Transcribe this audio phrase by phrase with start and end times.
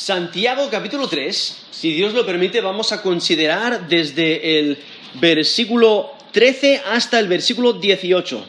[0.00, 4.78] Santiago capítulo 3, si Dios lo permite, vamos a considerar desde el
[5.20, 8.42] versículo 13 hasta el versículo 18.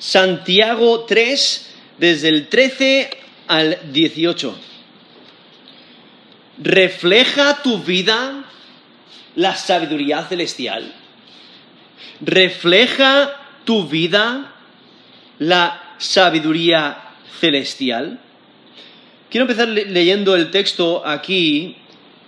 [0.00, 3.10] Santiago 3, desde el 13
[3.46, 4.58] al 18.
[6.58, 8.44] ¿Refleja tu vida
[9.36, 10.92] la sabiduría celestial?
[12.20, 14.52] ¿Refleja tu vida
[15.38, 16.98] la sabiduría
[17.38, 18.18] celestial?
[19.32, 21.78] Quiero empezar leyendo el texto aquí.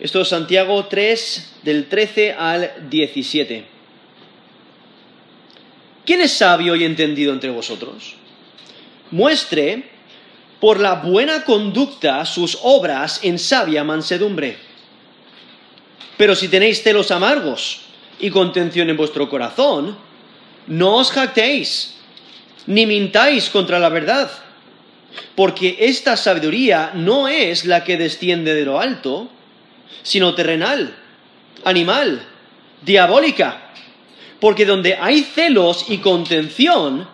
[0.01, 3.62] Esto es Santiago 3, del 13 al 17.
[6.06, 8.15] ¿Quién es sabio y entendido entre vosotros?
[9.10, 9.84] Muestre
[10.60, 14.57] por la buena conducta sus obras en sabia mansedumbre.
[16.16, 17.82] Pero si tenéis celos amargos
[18.18, 19.98] y contención en vuestro corazón,
[20.68, 21.96] no os jactéis,
[22.66, 24.44] ni mintáis contra la verdad
[25.34, 29.28] porque esta sabiduría no es la que desciende de lo alto,
[30.02, 30.95] sino terrenal,
[31.65, 32.23] animal,
[32.82, 33.73] diabólica.
[34.40, 37.09] Porque donde hay celos y contención,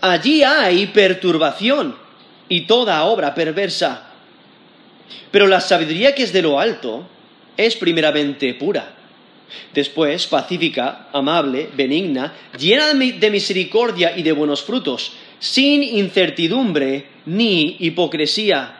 [0.00, 1.96] allí hay perturbación
[2.48, 4.10] y toda obra perversa.
[5.30, 7.06] Pero la sabiduría que es de lo alto
[7.56, 8.94] es primeramente pura,
[9.72, 15.12] después pacífica, amable, benigna, llena de misericordia y de buenos frutos,
[15.44, 18.76] sin incertidumbre ni hipocresía.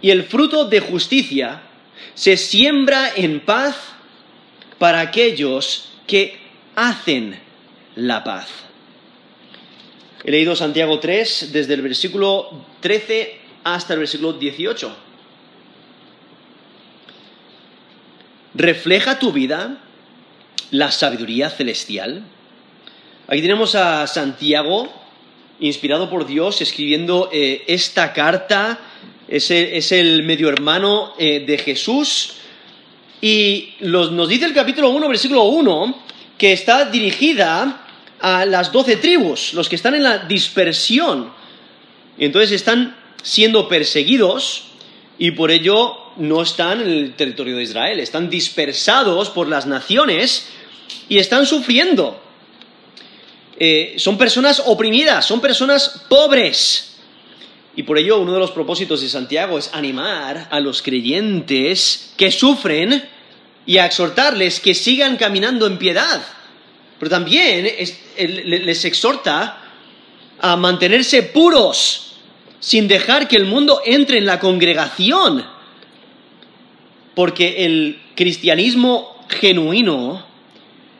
[0.00, 1.62] Y el fruto de justicia
[2.14, 3.76] se siembra en paz
[4.78, 6.38] para aquellos que
[6.76, 7.40] hacen
[7.96, 8.46] la paz.
[10.22, 14.96] He leído Santiago 3 desde el versículo 13 hasta el versículo 18.
[18.54, 19.78] ¿Refleja tu vida
[20.70, 22.22] la sabiduría celestial?
[23.26, 25.07] Aquí tenemos a Santiago
[25.60, 28.78] inspirado por Dios, escribiendo eh, esta carta.
[29.28, 32.34] Es el, medio hermano eh, de Jesús.
[33.20, 36.02] Y nos dice el capítulo 1, versículo 1,
[36.38, 37.84] que está dirigida
[38.20, 41.30] a las doce tribus, los que están en la dispersión.
[42.16, 44.64] Entonces están siendo perseguidos
[45.18, 50.48] y por ello no están en el territorio de Israel, están dispersados por las naciones
[51.08, 52.20] y están sufriendo.
[53.60, 56.96] Eh, son personas oprimidas, son personas pobres.
[57.74, 62.30] Y por ello uno de los propósitos de Santiago es animar a los creyentes que
[62.30, 63.04] sufren
[63.66, 66.22] y a exhortarles que sigan caminando en piedad.
[66.98, 67.68] Pero también
[68.16, 69.62] les exhorta
[70.40, 72.14] a mantenerse puros
[72.60, 75.44] sin dejar que el mundo entre en la congregación.
[77.14, 80.24] Porque el cristianismo genuino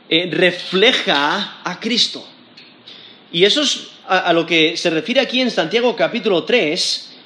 [0.09, 2.27] eh, refleja a Cristo.
[3.31, 7.16] Y eso es a, lo que se refiere aquí en Santiago capítulo 3,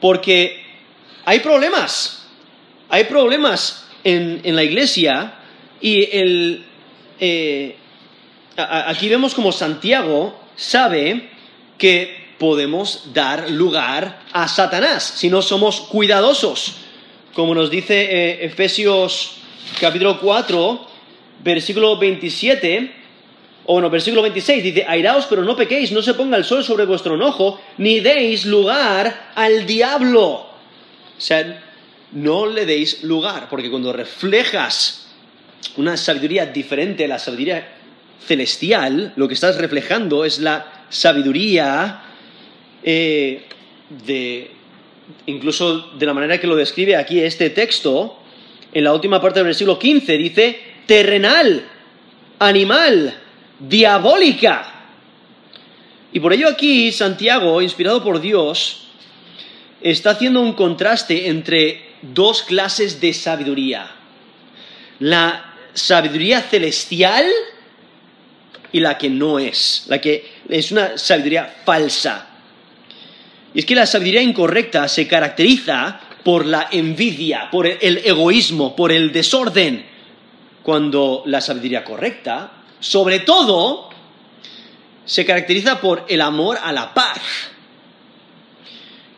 [0.00, 0.64] porque
[1.24, 2.26] hay problemas,
[2.88, 5.34] hay problemas en, la iglesia
[5.80, 6.64] y el,
[7.20, 7.76] eh,
[8.56, 11.30] aquí vemos como Santiago sabe
[11.76, 16.76] que podemos dar lugar a Satanás si no somos cuidadosos.
[17.34, 19.36] Como nos dice eh, Efesios
[19.80, 20.86] capítulo 4,
[21.44, 23.01] versículo 27,
[23.64, 26.84] o bueno, versículo 26 dice, airaos pero no pequéis, no se ponga el sol sobre
[26.84, 30.30] vuestro enojo, ni deis lugar al diablo.
[30.30, 31.62] O sea,
[32.12, 35.06] no le deis lugar, porque cuando reflejas
[35.76, 37.68] una sabiduría diferente a la sabiduría
[38.26, 42.02] celestial, lo que estás reflejando es la sabiduría
[42.82, 43.44] eh,
[44.06, 44.50] de,
[45.26, 48.18] incluso de la manera que lo describe aquí este texto,
[48.72, 51.64] en la última parte del versículo 15 dice, terrenal,
[52.38, 53.14] animal,
[53.68, 54.66] diabólica.
[56.12, 58.88] Y por ello aquí Santiago, inspirado por Dios,
[59.80, 63.90] está haciendo un contraste entre dos clases de sabiduría.
[64.98, 67.26] La sabiduría celestial
[68.72, 72.28] y la que no es, la que es una sabiduría falsa.
[73.54, 78.92] Y es que la sabiduría incorrecta se caracteriza por la envidia, por el egoísmo, por
[78.92, 79.84] el desorden,
[80.62, 83.90] cuando la sabiduría correcta sobre todo,
[85.04, 87.20] se caracteriza por el amor a la paz.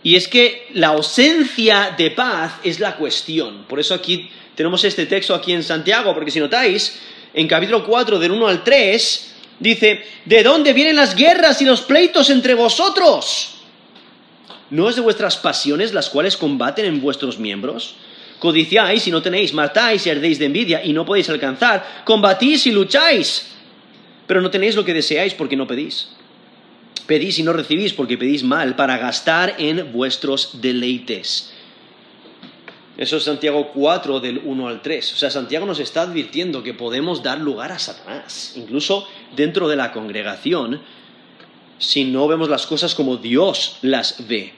[0.03, 3.65] Y es que la ausencia de paz es la cuestión.
[3.65, 7.01] Por eso aquí tenemos este texto aquí en Santiago, porque si notáis,
[7.33, 11.81] en capítulo 4 del 1 al 3, dice, ¿de dónde vienen las guerras y los
[11.81, 13.55] pleitos entre vosotros?
[14.69, 17.95] ¿No es de vuestras pasiones las cuales combaten en vuestros miembros?
[18.41, 22.73] Codiciáis y no tenéis, matáis y ardéis de envidia y no podéis alcanzar, combatís y
[22.73, 23.54] lucháis
[24.27, 26.09] pero no tenéis lo que deseáis porque no pedís.
[27.07, 31.53] Pedís y no recibís porque pedís mal para gastar en vuestros deleites.
[32.97, 35.13] Eso es Santiago 4 del 1 al 3.
[35.13, 39.77] O sea, Santiago nos está advirtiendo que podemos dar lugar a Satanás, incluso dentro de
[39.77, 40.81] la congregación,
[41.79, 44.53] si no vemos las cosas como Dios las ve.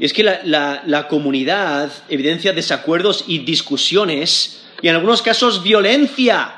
[0.00, 6.56] Y es que la, comunidad evidencia desacuerdos y discusiones, y en algunos casos violencia.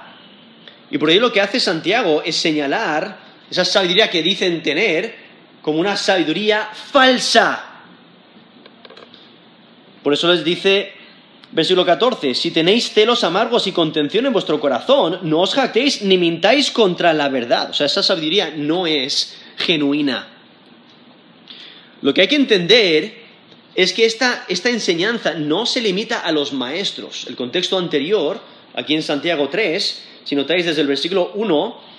[0.92, 3.16] Y por ello lo que hace Santiago es señalar
[3.50, 5.16] esa sabiduría que dicen tener
[5.62, 7.64] como una sabiduría falsa.
[10.02, 10.92] Por eso les dice,
[11.50, 16.18] versículo 14, si tenéis celos amargos y contención en vuestro corazón, no os jactéis ni
[16.18, 17.70] mintáis contra la verdad.
[17.70, 20.28] O sea, esa sabiduría no es genuina.
[22.02, 23.22] Lo que hay que entender
[23.74, 27.24] es que esta, esta enseñanza no se limita a los maestros.
[27.28, 28.42] El contexto anterior,
[28.74, 31.92] aquí en Santiago 3, si notáis desde el versículo 1,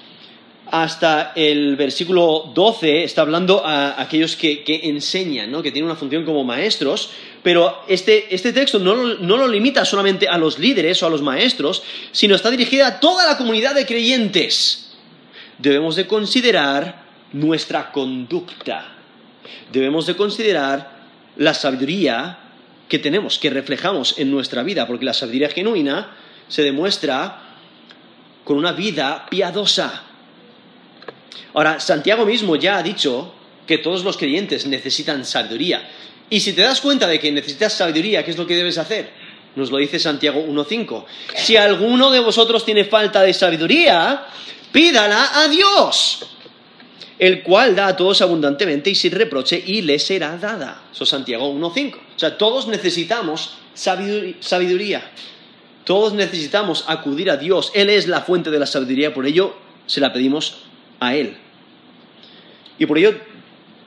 [0.74, 5.62] hasta el versículo 12 está hablando a aquellos que, enseñan, ¿no?
[5.62, 7.12] que tienen una función como maestros,
[7.44, 11.22] pero este, este texto no, no, lo limita solamente a los líderes o a los
[11.22, 14.96] maestros, sino está dirigida a toda la comunidad de creyentes.
[15.60, 17.04] Debemos de considerar
[17.34, 18.96] nuestra conducta,
[19.72, 21.04] debemos de considerar
[21.36, 22.40] la sabiduría
[22.88, 26.16] que tenemos, que reflejamos en nuestra vida, porque la sabiduría genuina
[26.48, 27.43] se demuestra
[28.44, 30.04] con una vida piadosa
[31.54, 33.34] Ahora, Santiago mismo ya ha dicho
[33.68, 35.88] que todos los creyentes necesitan sabiduría.
[36.30, 39.12] Y si te das cuenta de que necesitas sabiduría, ¿qué es lo que debes hacer?
[39.56, 41.06] Nos lo dice Santiago 1.5.
[41.36, 44.26] Si alguno de vosotros tiene falta de sabiduría,
[44.72, 46.26] pídala a Dios,
[47.20, 50.86] el cual da a todos abundantemente y sin reproche y le será dada.
[50.92, 51.96] Eso es Santiago 1.5.
[51.96, 55.12] O sea, todos necesitamos sabiduría.
[55.84, 57.72] Todos necesitamos acudir a Dios.
[57.76, 60.64] Él es la fuente de la sabiduría, por ello se la pedimos
[61.00, 61.36] a Él.
[62.80, 63.16] Y por ello,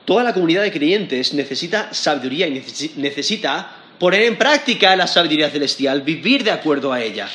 [0.05, 2.63] toda la comunidad de creyentes necesita sabiduría y
[2.97, 7.27] necesita poner en práctica la sabiduría celestial, vivir de acuerdo a ella.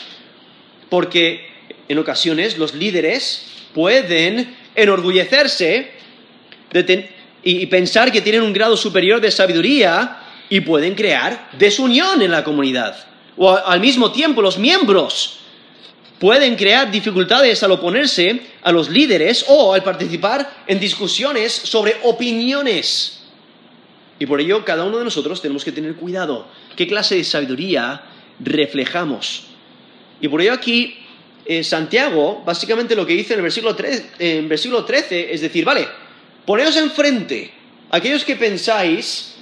[0.89, 1.49] Porque
[1.89, 5.91] en ocasiones los líderes pueden enorgullecerse
[7.43, 10.19] y pensar que tienen un grado superior de sabiduría
[10.49, 13.12] y pueden crear desunión en la comunidad.
[13.37, 15.39] O al mismo tiempo los miembros
[16.19, 23.23] pueden crear dificultades al oponerse a los líderes o al participar en discusiones sobre opiniones.
[24.19, 26.47] Y por ello cada uno de nosotros tenemos que tener cuidado.
[26.77, 28.03] ¿Qué clase de sabiduría
[28.39, 29.47] reflejamos?
[30.21, 30.97] Y por ello aquí
[31.45, 35.65] eh, Santiago básicamente lo que dice en el versículo, 13, en versículo 13 es decir,
[35.65, 35.89] vale,
[36.47, 37.51] poneos enfrente,
[37.91, 39.35] aquellos que pensáis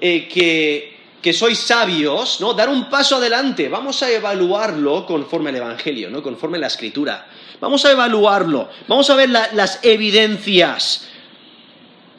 [0.00, 0.91] eh, que
[1.22, 2.52] que sois sabios, ¿no?
[2.52, 3.68] Dar un paso adelante.
[3.68, 6.20] Vamos a evaluarlo conforme al Evangelio, ¿no?
[6.20, 7.26] Conforme a la Escritura.
[7.60, 8.68] Vamos a evaluarlo.
[8.88, 11.08] Vamos a ver las evidencias.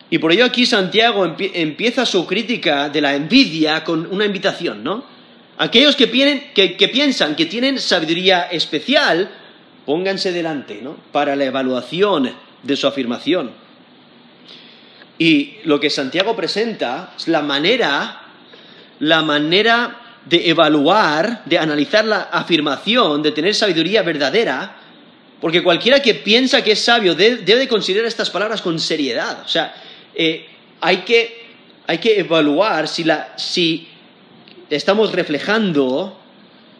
[0.09, 5.03] Y por ello aquí Santiago empieza su crítica de la envidia con una invitación, ¿no?
[5.57, 6.09] Aquellos que,
[6.53, 9.29] que piensan que tienen sabiduría especial,
[9.85, 10.95] pónganse delante, ¿no?
[11.11, 12.31] Para la evaluación
[12.63, 13.51] de su afirmación.
[15.19, 18.22] Y lo que Santiago presenta es la manera
[19.03, 24.77] la manera de evaluar, de analizar la afirmación, de tener sabiduría verdadera,
[25.41, 29.41] porque cualquiera que piensa que es sabio debe, considerar estas palabras con seriedad.
[29.43, 29.75] O sea,
[30.15, 30.47] eh,
[30.79, 31.47] hay, que,
[31.85, 33.89] hay, que, evaluar si, la, si
[34.69, 36.17] estamos reflejando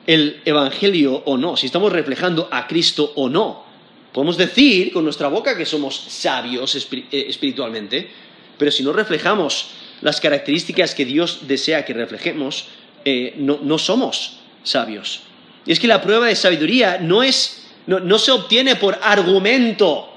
[0.08, 3.66] el Evangelio o no, si estamos reflejando a Cristo o no.
[4.14, 8.10] Podemos decir con nuestra boca que somos sabios eh, espiritualmente,
[8.58, 12.68] pero si no reflejamos las características que Dios desea que reflejemos,
[13.06, 15.22] eh, no, somos sabios.
[15.66, 20.10] Y es que la prueba de sabiduría no, es, no, se obtiene por argumento,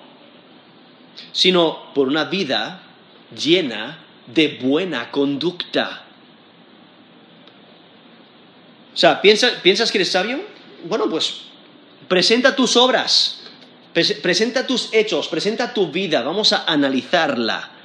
[1.30, 2.82] sino por una vida
[3.40, 6.02] llena de buena conducta.
[8.92, 10.40] O sea, ¿piensas que eres sabio?
[10.88, 11.42] Bueno, pues
[12.08, 13.44] presenta tus obras,
[14.20, 17.75] presenta tus hechos, presenta tu vida, vamos a analizarla.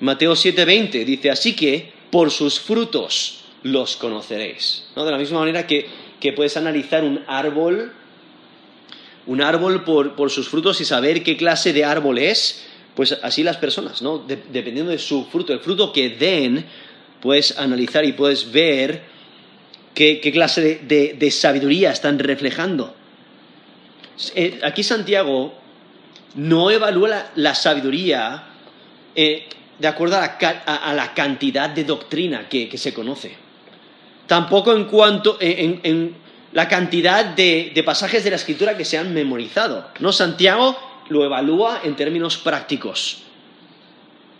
[0.00, 4.84] Mateo 7:20 dice, así que por sus frutos los conoceréis.
[4.94, 5.04] ¿No?
[5.04, 7.92] De la misma manera que, puedes analizar un árbol,
[9.26, 13.58] un árbol por, sus frutos y saber qué clase de árbol es, pues así las
[13.58, 14.18] personas, ¿no?
[14.18, 16.66] dependiendo de su fruto, el fruto que den,
[17.20, 19.04] puedes analizar y puedes ver
[19.94, 22.92] qué, clase de, sabiduría están reflejando.
[24.34, 25.54] Eh, aquí Santiago
[26.34, 28.48] no evalúa la, sabiduría
[29.14, 29.46] eh,
[29.78, 33.34] de acuerdo a la, cantidad de doctrina que, se conoce.
[34.26, 36.16] Tampoco en cuanto en,
[36.52, 39.88] la cantidad de, pasajes de la escritura que se han memorizado.
[40.00, 40.76] No, Santiago
[41.08, 43.22] lo evalúa en términos prácticos.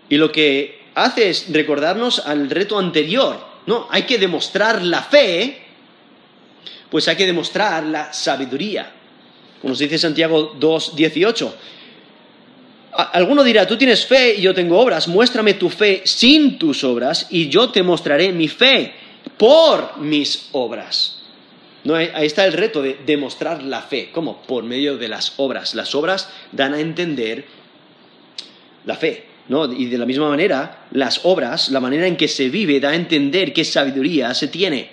[0.08, 5.62] Y lo que hace es recordarnos al reto anterior No, hay que demostrar la fe,
[6.90, 8.92] pues hay que demostrar la sabiduría.
[9.60, 11.52] Como nos dice Santiago 2.18.
[12.96, 17.26] Alguno dirá, tú tienes fe y yo tengo obras, muéstrame tu fe sin tus obras
[17.28, 18.94] y yo te mostraré mi fe
[19.36, 21.18] por mis obras.
[21.84, 24.10] No, ahí está el reto de demostrar la fe.
[24.12, 24.42] ¿Cómo?
[24.42, 25.74] Por medio de las obras.
[25.74, 27.44] Las obras dan a entender
[28.86, 29.26] la fe.
[29.48, 29.72] ¿no?
[29.72, 32.94] Y de la misma manera, las obras, la manera en que se vive, da a
[32.94, 34.90] entender qué sabiduría se tiene.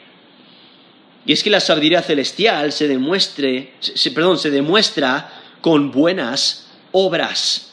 [1.26, 3.74] Y es que la sabiduría celestial se demuestre,
[4.14, 5.32] perdón, se demuestra
[5.62, 7.73] con buenas obras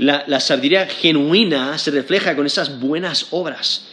[0.00, 3.86] la, sabiduría genuina se refleja con esas buenas obras.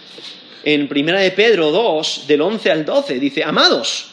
[0.64, 4.08] En 1 de Pedro 2, del 11 al 12, dice, amados,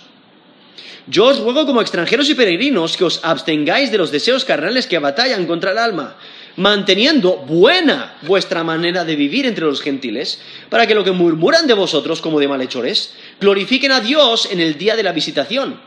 [1.06, 4.98] yo os ruego como extranjeros y peregrinos que os abstengáis de los deseos carnales que
[4.98, 6.16] batallan contra el alma,
[6.56, 11.74] manteniendo buena vuestra manera de vivir entre los gentiles, para que lo que murmuran de
[11.74, 15.80] vosotros como de malhechores, glorifiquen a Dios en el día de la visitación,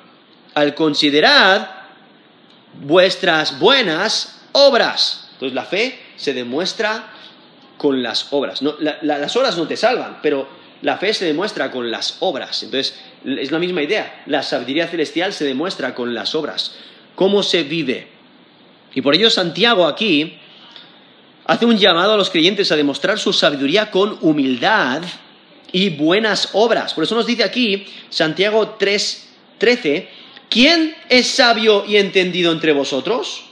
[0.54, 1.88] al considerar
[2.82, 5.27] vuestras buenas obras.
[5.38, 7.14] Entonces la fe se demuestra
[7.78, 8.62] con las obras.
[8.82, 10.50] las obras no te salvan, pero
[10.82, 12.64] la fe se demuestra con las obras.
[12.64, 14.24] Entonces es la misma idea.
[14.26, 16.76] La sabiduría celestial se demuestra con las obras.
[17.16, 18.08] ¿Cómo se vive?
[18.96, 20.40] Y por ello Santiago aquí
[21.46, 25.04] hace un llamado a los creyentes a demostrar su sabiduría con humildad
[25.72, 26.94] y buenas obras.
[26.94, 30.08] Por eso nos dice aquí Santiago 3:13,
[30.50, 33.47] ¿quién es sabio y entendido entre vosotros?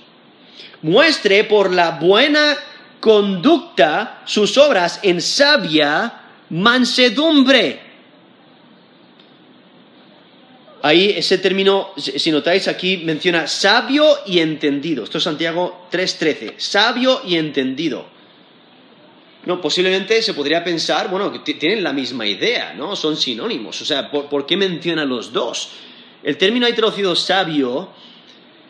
[0.86, 2.56] Muestre por la buena
[3.00, 7.80] conducta sus obras en sabia mansedumbre.
[10.84, 15.04] Ahí ese término, si notáis aquí, menciona sabio y entendido.
[15.04, 16.54] Esto es Santiago 3.13.
[16.58, 18.06] Sabio y entendido.
[19.48, 22.96] No, posiblemente se podría pensar, bueno, que tienen la misma idea, ¿no?
[22.96, 23.82] Son sinónimos.
[23.82, 25.72] O sea, ¿por, ¿por qué menciona los dos?
[26.22, 27.90] El término ahí traducido sabio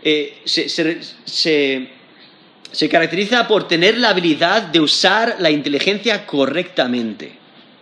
[0.07, 1.89] eh, se,
[2.89, 7.38] caracteriza por tener la habilidad de usar la inteligencia correctamente.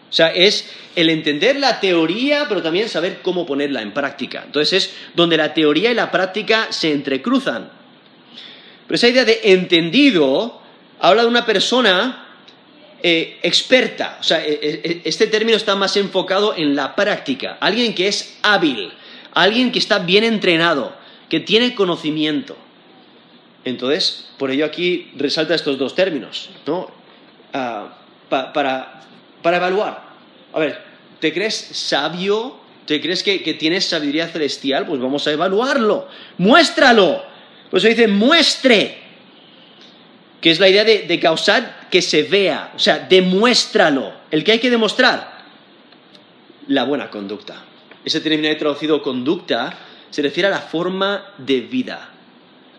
[0.10, 4.44] O sea, es el entender la teoría, pero también saber cómo ponerla en práctica.
[4.46, 7.72] Entonces es donde la teoría y la práctica se entrecruzan.
[8.86, 10.62] Pero esa idea de entendido
[11.00, 12.28] habla de una persona
[13.02, 14.18] eh, experta.
[14.20, 17.58] O sea, eh, este término está más enfocado en la práctica.
[17.60, 18.94] Alguien que es hábil,
[19.34, 20.96] alguien que está bien entrenado,
[21.30, 22.56] que tiene conocimiento.
[23.66, 26.92] Entonces, por ello aquí resalta estos dos términos, ¿no?
[27.54, 27.98] Ah,
[28.30, 29.02] para,
[29.44, 30.04] evaluar.
[30.54, 30.82] A ver,
[31.20, 32.58] ¿te crees sabio?
[32.86, 34.86] ¿Te crees que, tienes sabiduría celestial?
[34.86, 36.08] Pues vamos a evaluarlo.
[36.38, 37.24] Muéstralo.
[37.70, 39.02] Por eso dice, muestre.
[40.42, 42.74] Que es la idea de, de causar que se vea.
[42.76, 44.14] O sea, demuéstralo.
[44.30, 45.44] El que hay que demostrar.
[46.68, 47.64] La buena conducta.
[48.04, 49.78] Ese término he traducido conducta
[50.10, 52.10] se refiere a la forma de vida.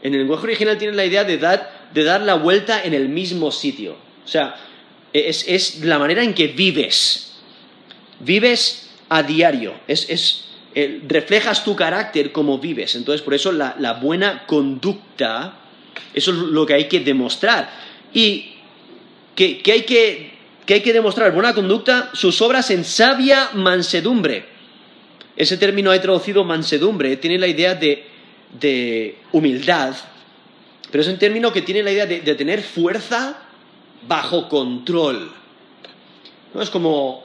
[0.04, 3.08] En el lenguaje original tiene la idea de dar, de dar la vuelta en el
[3.08, 3.96] mismo sitio.
[4.22, 4.54] O sea,
[5.14, 7.32] es, la manera en que vives.
[8.20, 9.72] Vives a diario.
[9.88, 10.44] Es,
[10.74, 12.94] eh, reflejas tu carácter como vives.
[12.96, 15.58] Entonces, por eso la, buena conducta,
[16.12, 17.70] eso es lo que hay que demostrar.
[18.12, 18.56] Y
[19.34, 20.32] que, hay que,
[20.66, 24.44] que hay que demostrar buena conducta, sus obras en sabia mansedumbre.
[25.34, 28.13] Ese término he traducido mansedumbre, tiene la idea de,
[29.32, 29.94] humildad,
[30.90, 33.38] pero es un término que tiene la idea de, tener fuerza
[34.06, 35.32] bajo control.
[36.52, 36.62] ¿No?
[36.62, 37.24] Es como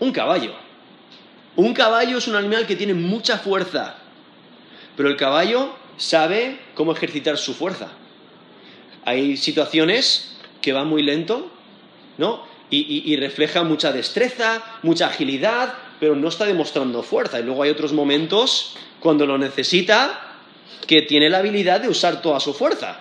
[0.00, 0.52] un caballo.
[1.54, 3.96] Un caballo es un animal que tiene mucha fuerza,
[4.96, 7.88] pero el caballo sabe cómo ejercitar su fuerza.
[9.04, 11.50] Hay situaciones que van muy lento,
[12.18, 12.50] ¿no?
[12.74, 17.38] y refleja mucha destreza, mucha agilidad, pero no está demostrando fuerza.
[17.38, 20.31] Y luego hay otros momentos cuando lo necesita
[20.86, 23.00] que tiene la habilidad de usar toda su fuerza.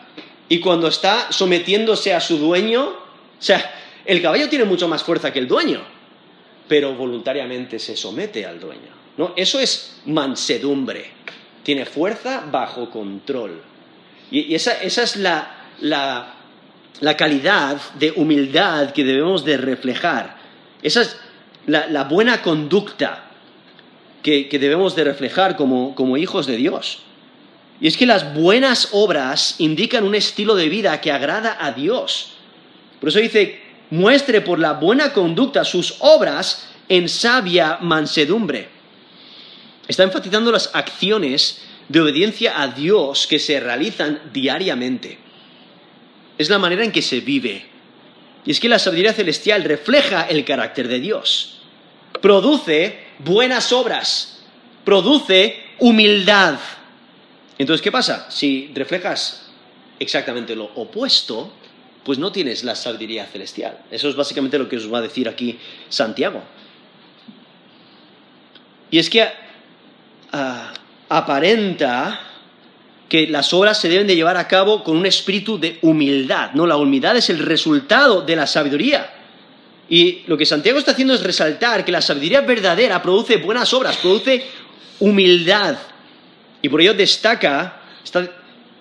[0.49, 2.95] Y cuando está sometiéndose a su dueño, o
[3.39, 3.73] sea,
[4.05, 5.81] el caballo tiene mucho más fuerza que el dueño,
[6.67, 8.91] pero voluntariamente se somete al dueño.
[9.17, 9.33] ¿no?
[9.35, 11.11] Eso es mansedumbre.
[11.63, 13.61] Tiene fuerza bajo control.
[14.31, 16.35] Y, esa, es la,
[17.17, 20.37] calidad de humildad que debemos de reflejar.
[20.81, 21.17] Esa es
[21.67, 23.25] la, buena conducta
[24.23, 27.03] que, debemos de reflejar como, como hijos de Dios.
[27.81, 32.33] Y es que las buenas obras indican un estilo de vida que agrada a Dios.
[32.99, 33.59] Por eso dice,
[33.89, 38.69] muestre por la buena conducta sus obras en sabia mansedumbre.
[39.87, 45.17] Está enfatizando las acciones de obediencia a Dios que se realizan diariamente.
[46.37, 47.65] Es la manera en que se vive.
[48.45, 51.57] Y es que la sabiduría celestial refleja el carácter de Dios.
[52.21, 54.43] produce buenas obras,
[54.83, 56.59] produce humildad.
[57.61, 58.25] Entonces, ¿qué pasa?
[58.31, 59.43] Si reflejas
[59.99, 61.53] exactamente lo opuesto,
[62.03, 63.77] pues no tienes la sabiduría celestial.
[63.91, 66.41] Eso es básicamente lo que os va a decir aquí Santiago.
[68.89, 69.27] Y es que
[70.31, 70.73] ah,
[71.07, 72.19] aparenta
[73.07, 76.53] que las obras se deben de llevar a cabo con un espíritu de humildad.
[76.53, 79.07] No, la humildad es el resultado de la sabiduría.
[79.87, 83.97] Y lo que Santiago está haciendo es resaltar que la sabiduría verdadera produce buenas obras,
[83.97, 84.47] produce
[84.99, 85.77] humildad.
[86.61, 87.81] Y por ello destaca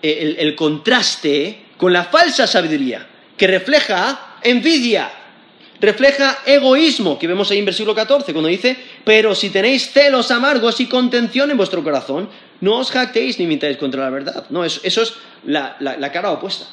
[0.02, 3.06] eh, el contraste con la falsa sabiduría,
[3.37, 5.10] que refleja envidia,
[5.80, 10.78] refleja egoísmo, que vemos ahí en versículo 14, cuando dice, pero si tenéis celos amargos
[10.80, 12.28] y contención en vuestro corazón,
[12.60, 14.46] no os jactéis ni mintáis contra la verdad.
[14.50, 15.14] No, eso, es
[15.46, 16.66] la, cara opuesta.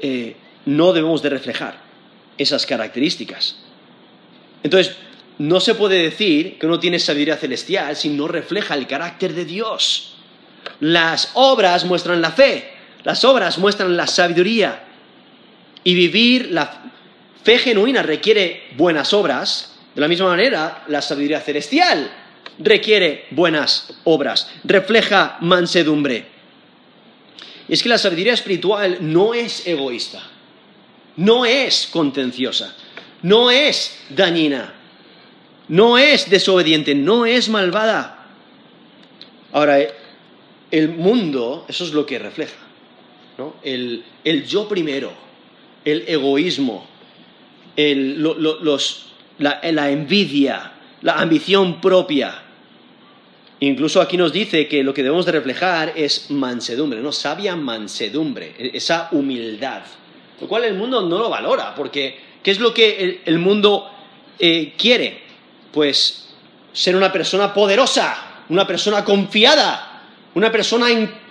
[0.00, 1.78] Eh, no debemos de reflejar
[2.36, 3.56] esas características.
[4.62, 4.96] Entonces,
[5.38, 9.44] no se puede decir que uno tiene sabiduría celestial si no refleja el carácter de
[9.44, 10.14] Dios.
[10.80, 12.72] Las obras muestran la fe,
[13.02, 14.84] las obras muestran la sabiduría.
[15.82, 16.92] Y vivir la
[17.42, 19.76] fe genuina requiere buenas obras.
[19.94, 22.10] De la misma manera, la sabiduría celestial
[22.58, 26.26] requiere buenas obras, refleja mansedumbre.
[27.68, 30.22] Y es que la sabiduría espiritual no es egoísta,
[31.16, 32.74] no es contenciosa,
[33.22, 34.74] no es dañina,
[35.68, 38.26] no es desobediente, no es malvada.
[39.52, 39.78] Ahora,
[40.70, 42.64] el mundo, eso es lo que refleja
[43.62, 44.04] el,
[44.46, 45.12] yo primero,
[45.84, 46.86] el egoísmo,
[49.38, 52.42] la, envidia, la ambición propia.
[53.60, 57.12] Incluso aquí nos dice que lo que debemos de reflejar es mansedumbre, ¿no?
[57.12, 59.82] Sabia mansedumbre, e, esa humildad.
[60.40, 63.88] Lo cual el mundo no lo valora, porque ¿qué es lo que el, mundo
[64.38, 65.22] eh, quiere?
[65.74, 66.28] Pues
[66.72, 70.02] ser una persona poderosa, una persona confiada,
[70.34, 70.86] una persona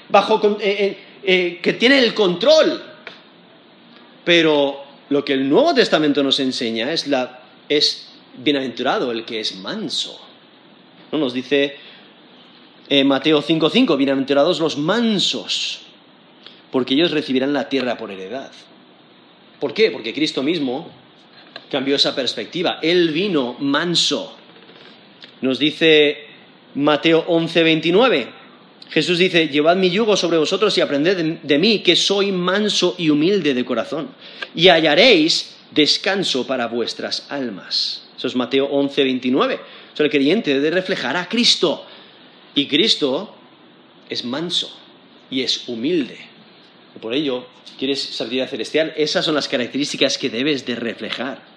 [0.10, 2.84] bajo, eh, eh, que tiene el control.
[4.26, 9.56] Pero lo que el Nuevo Testamento nos enseña es, la, es bienaventurado el que es
[9.56, 10.20] manso.
[11.12, 11.20] ¿No?
[11.20, 11.78] Nos dice
[12.90, 15.84] eh, Mateo 5:5, bienaventurados los mansos,
[16.70, 18.52] porque ellos recibirán la tierra por heredad.
[19.62, 19.90] ¿Por qué?
[19.90, 20.92] Porque Cristo mismo
[21.74, 22.78] cambió esa perspectiva.
[22.84, 24.38] Él vino manso.
[25.42, 26.28] Nos dice
[26.76, 28.28] Mateo 11:29,
[28.92, 33.10] Jesús dice, llevad mi yugo sobre vosotros y aprended de, mí, que soy manso y
[33.10, 34.10] humilde de corazón,
[34.54, 38.08] y hallaréis descanso para vuestras almas.
[38.16, 39.60] Eso es Mateo 11, 29.
[39.98, 41.88] el creyente debe reflejar a Cristo.
[42.54, 43.36] Y Cristo
[44.12, 44.78] es manso
[45.32, 46.20] y es humilde.
[47.02, 47.48] por ello,
[47.80, 51.53] quieres sabiduría celestial, esas son las características que debes de reflejar.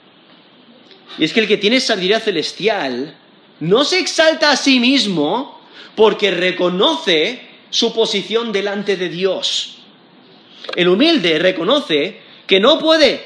[1.19, 3.17] Y es que el que tiene sabiduría celestial
[3.61, 5.57] no se exalta a sí mismo,
[5.95, 7.41] porque reconoce
[7.71, 9.79] su posición delante de Dios.
[10.77, 13.25] El humilde reconoce que no puede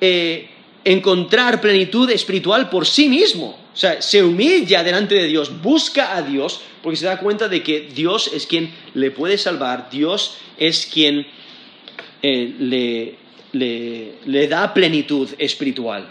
[0.00, 0.48] eh,
[0.84, 3.58] encontrar plenitud espiritual por sí mismo.
[3.74, 7.62] O sea, se humilla delante de Dios, busca a Dios, porque se da cuenta de
[7.62, 11.26] que Dios es quien le puede salvar, Dios es quien
[12.22, 13.16] eh,
[13.52, 16.08] le da plenitud espiritual.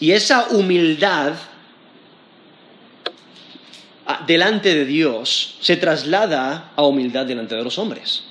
[0.00, 1.34] Y esa humildad
[4.26, 8.24] delante de Dios se traslada a humildad delante de los hombres.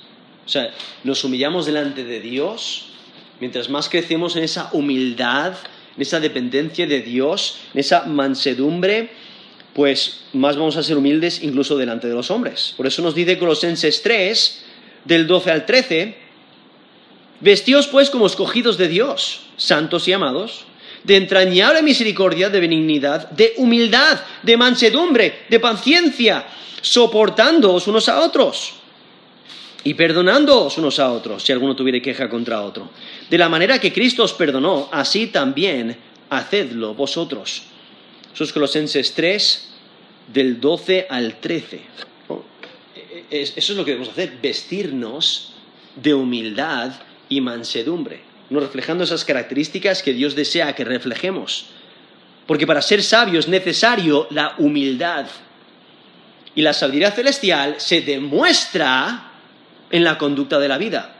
[0.44, 2.88] O sea, nos humillamos delante de Dios,
[3.38, 5.54] mientras más crecemos en esa humildad,
[5.96, 9.10] en esa dependencia de Dios, en esa mansedumbre,
[9.72, 12.74] pues más vamos a ser humildes incluso delante de los hombres.
[12.76, 14.64] Por eso nos dice Colosenses 3,
[15.04, 16.16] del 12 al 13,
[17.40, 20.64] vestíos pues como escogidos de Dios, santos y amados,
[21.04, 26.46] de entrañable misericordia, de benignidad, de humildad, de mansedumbre, de paciencia,
[26.80, 28.74] soportándoos unos a otros
[29.82, 32.90] y perdonándoos unos a otros si alguno tuviera queja contra otro.
[33.28, 35.96] De la manera que Cristo os perdonó, así también
[36.28, 37.62] hacedlo vosotros.
[38.32, 39.68] Eso es Colosenses 3,
[40.32, 41.80] del 12 al 13.
[43.30, 45.52] Eso es lo que debemos hacer, vestirnos
[45.96, 46.92] de humildad
[47.28, 51.66] y mansedumbre no reflejando esas características que Dios desea que reflejemos.
[52.46, 55.26] Porque para ser sabio es necesario la humildad.
[56.56, 59.30] Y la sabiduría celestial se demuestra
[59.90, 61.14] en la conducta de la vida.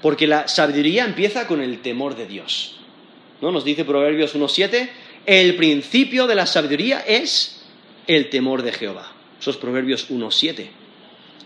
[0.00, 2.76] Porque la sabiduría empieza con el temor de Dios.
[3.40, 3.50] ¿No?
[3.50, 4.88] Nos dice Proverbios 1.7,
[5.26, 7.64] el principio de la sabiduría es
[8.06, 9.12] el temor de Jehová.
[9.40, 10.68] Esos Proverbios 1.7.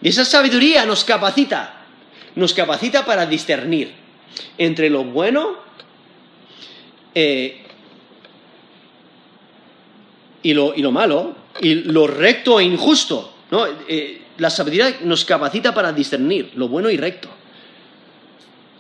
[0.03, 1.87] Y esa sabiduría nos capacita,
[2.35, 4.02] nos capacita para discernir
[4.59, 5.57] entre lo bueno
[7.15, 7.63] eh,
[10.43, 13.33] y, lo, y lo malo, y lo recto e injusto.
[13.51, 13.67] ¿no?
[13.89, 17.29] Eh, la sabiduría nos capacita para discernir lo bueno y recto.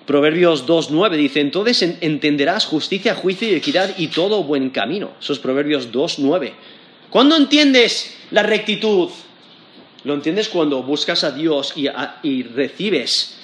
[0.06, 5.12] Proverbios 2.9 dice, entonces entenderás justicia, juicio y equidad y todo buen camino.
[5.20, 6.52] Eso es Proverbios 2.9.
[7.08, 9.10] ¿Cuándo entiendes la rectitud?
[10.02, 11.86] Lo entiendes cuando buscas a Dios y,
[12.24, 13.38] y recibes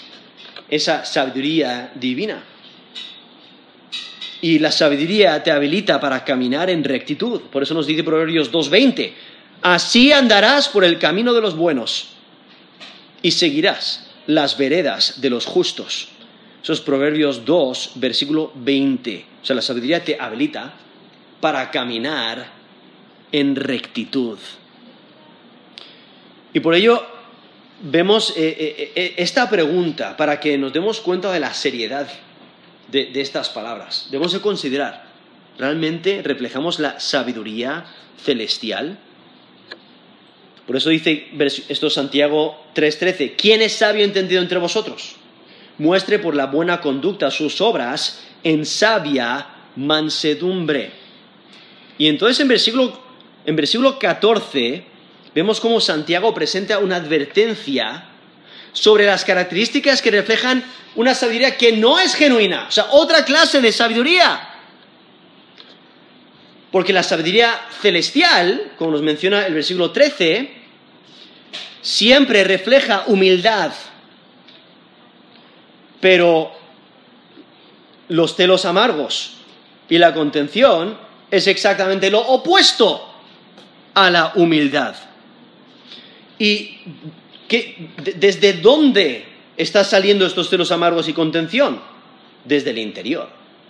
[0.71, 2.43] esa sabiduría divina.
[4.41, 7.43] Y la sabiduría te habilita para caminar en rectitud.
[7.51, 9.13] Por eso nos dice Proverbios 2.20,
[9.63, 12.11] así andarás por el camino de los buenos
[13.23, 16.09] y seguirás las veredas de los justos.
[16.63, 19.27] Eso es Proverbios 2, versículo 20.
[19.43, 20.75] O sea, la sabiduría te habilita
[21.41, 22.47] para caminar
[23.33, 24.39] en rectitud.
[26.53, 27.18] Y por ello
[27.81, 32.09] vemos eh, eh, eh, esta pregunta para que nos demos cuenta de la seriedad
[32.91, 34.09] de, estas palabras.
[34.11, 35.07] Debemos de considerar,
[35.59, 37.85] ¿realmente reflejamos la sabiduría
[38.23, 38.99] celestial?
[40.67, 41.29] Por eso dice
[41.69, 45.17] esto Santiago 3:13, ¿quién es sabio entendido entre vosotros?
[45.79, 50.91] Muestre por la buena conducta sus obras en sabia mansedumbre.
[51.99, 53.01] Y entonces en versículo,
[53.47, 54.85] en versículo 14
[55.35, 58.05] vemos cómo Santiago presenta una advertencia
[58.73, 60.65] sobre las características que reflejan
[60.95, 64.49] una sabiduría que no es genuina, o sea, otra clase de sabiduría.
[66.71, 70.51] Porque la sabiduría celestial, como nos menciona el versículo 13,
[71.81, 73.73] siempre refleja humildad,
[76.01, 76.53] pero
[78.09, 79.35] los celos amargos
[79.89, 80.99] y la contención
[81.31, 83.09] es exactamente lo opuesto
[83.95, 84.95] a la humildad.
[86.39, 86.79] ¿Y
[88.17, 89.25] desde dónde
[89.57, 91.81] están saliendo estos celos amargos y contención?
[92.45, 93.29] Desde el interior.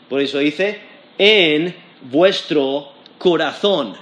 [0.08, 0.80] Por eso dice,
[1.16, 1.74] en
[2.10, 3.96] vuestro corazón.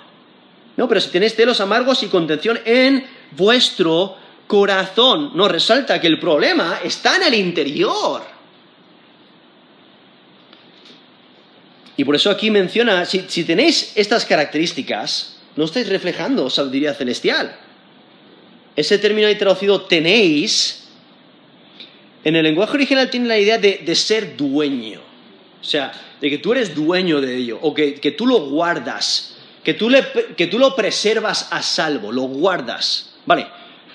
[0.77, 5.33] No, pero si tenéis celos amargos y contención en vuestro corazón.
[5.35, 8.23] No resalta que el problema está en el interior.
[11.97, 17.59] Y por eso aquí menciona, si, si tenéis estas características, no estáis reflejando sabiduría celestial.
[18.77, 20.87] Ese término ahí traducido tenéis,
[22.23, 25.01] en el lenguaje original tiene la idea de, ser dueño.
[25.61, 29.73] O sea, de que tú eres dueño de ello, o que, tú lo guardas, que
[29.75, 29.91] tú,
[30.37, 33.15] que tú lo preservas a salvo, lo guardas.
[33.25, 33.47] Vale,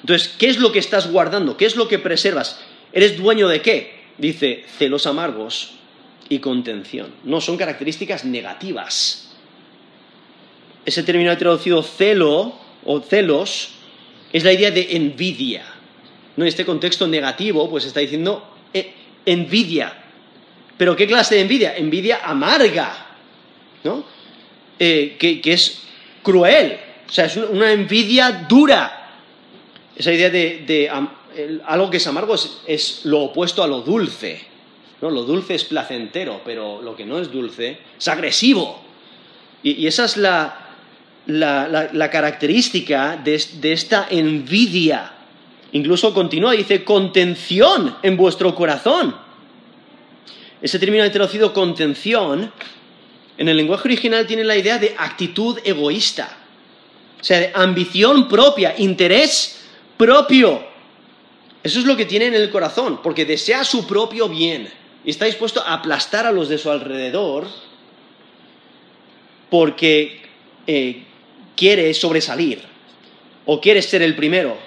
[0.02, 1.56] entonces, ¿qué es lo que estás guardando?
[1.56, 2.60] ¿Qué es lo que preservas?
[2.91, 4.02] ¿Eres dueño de qué?
[4.17, 5.74] Dice, celos amargos
[6.28, 7.13] y contención.
[7.24, 9.30] No, son características negativas.
[10.86, 13.76] Ese término traducido celo o celos
[14.32, 15.63] es la idea de envidia.
[16.36, 16.44] ¿No?
[16.44, 18.94] En este contexto negativo, pues está diciendo eh,
[19.26, 19.94] envidia.
[20.78, 21.76] ¿Pero qué clase de envidia?
[21.76, 23.06] Envidia amarga,
[23.84, 24.04] ¿no?
[24.80, 25.84] Eh, que, es
[26.24, 29.10] cruel, o sea, es una envidia dura.
[29.96, 30.89] Esa idea de,
[31.65, 32.34] algo que es amargo
[32.65, 34.41] es, lo opuesto a lo dulce.
[35.02, 35.12] ¿no?
[35.12, 38.82] Lo dulce es placentero, pero lo que no es dulce es agresivo.
[39.62, 40.61] y esa es la,
[41.39, 43.36] la, característica de,
[43.72, 45.13] esta envidia.
[45.72, 49.15] Incluso continúa, dice, contención en vuestro corazón.
[50.62, 52.52] Ese término traducido contención,
[53.38, 56.38] en el lenguaje original tiene la idea de actitud egoísta.
[57.20, 59.62] O sea, de ambición propia, interés
[59.98, 60.63] propio.
[61.63, 64.67] Eso es lo que tiene en el corazón, porque desea su propio bien
[65.04, 67.48] y está dispuesto a aplastar a los de su alrededor
[69.52, 70.22] porque
[70.65, 71.04] eh,
[71.62, 72.60] quiere sobresalir,
[73.45, 74.58] o quiere ser el primero,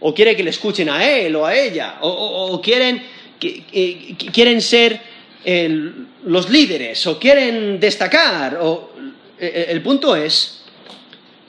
[0.00, 3.02] o quiere que le escuchen a él o a ella, o, quieren,
[4.32, 4.98] quieren ser
[6.24, 8.58] los líderes, o quieren destacar.
[9.38, 10.64] E, e, el punto es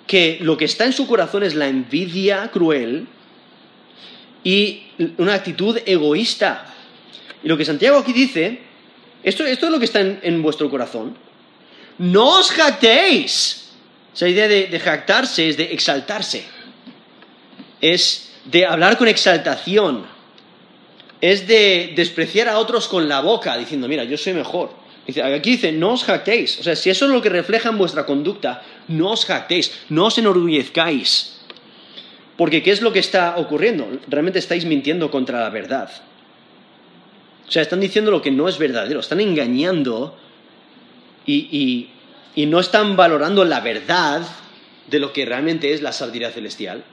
[0.06, 3.08] que lo que está en su corazón es la envidia cruel
[4.44, 4.84] y
[5.18, 6.76] una actitud egoísta.
[7.42, 8.60] Y lo que Santiago aquí dice,
[9.24, 11.16] esto, es lo que está en, en vuestro corazón.
[11.98, 13.65] No os jactéis
[14.16, 16.46] esa idea de, jactarse es de exaltarse,
[17.82, 20.06] es de hablar con exaltación,
[21.20, 24.72] es de despreciar a otros con la boca, diciendo, mira, yo soy mejor.
[25.08, 26.60] Aquí dice, no os jactéis.
[26.60, 30.06] O sea, si eso es lo que refleja en vuestra conducta, no os jactéis, no
[30.06, 31.36] os enorgullezcáis.
[32.38, 33.88] Porque ¿qué es lo que está ocurriendo?
[34.08, 35.90] Realmente estáis mintiendo contra la verdad.
[37.48, 40.18] O sea, están diciendo lo que no es verdadero, están engañando
[41.26, 41.90] y,
[42.36, 44.22] y no están valorando la verdad
[44.88, 46.84] de lo que realmente es la sabiduría celestial.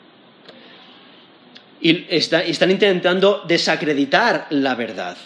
[1.81, 5.17] Y están intentando desacreditar la verdad.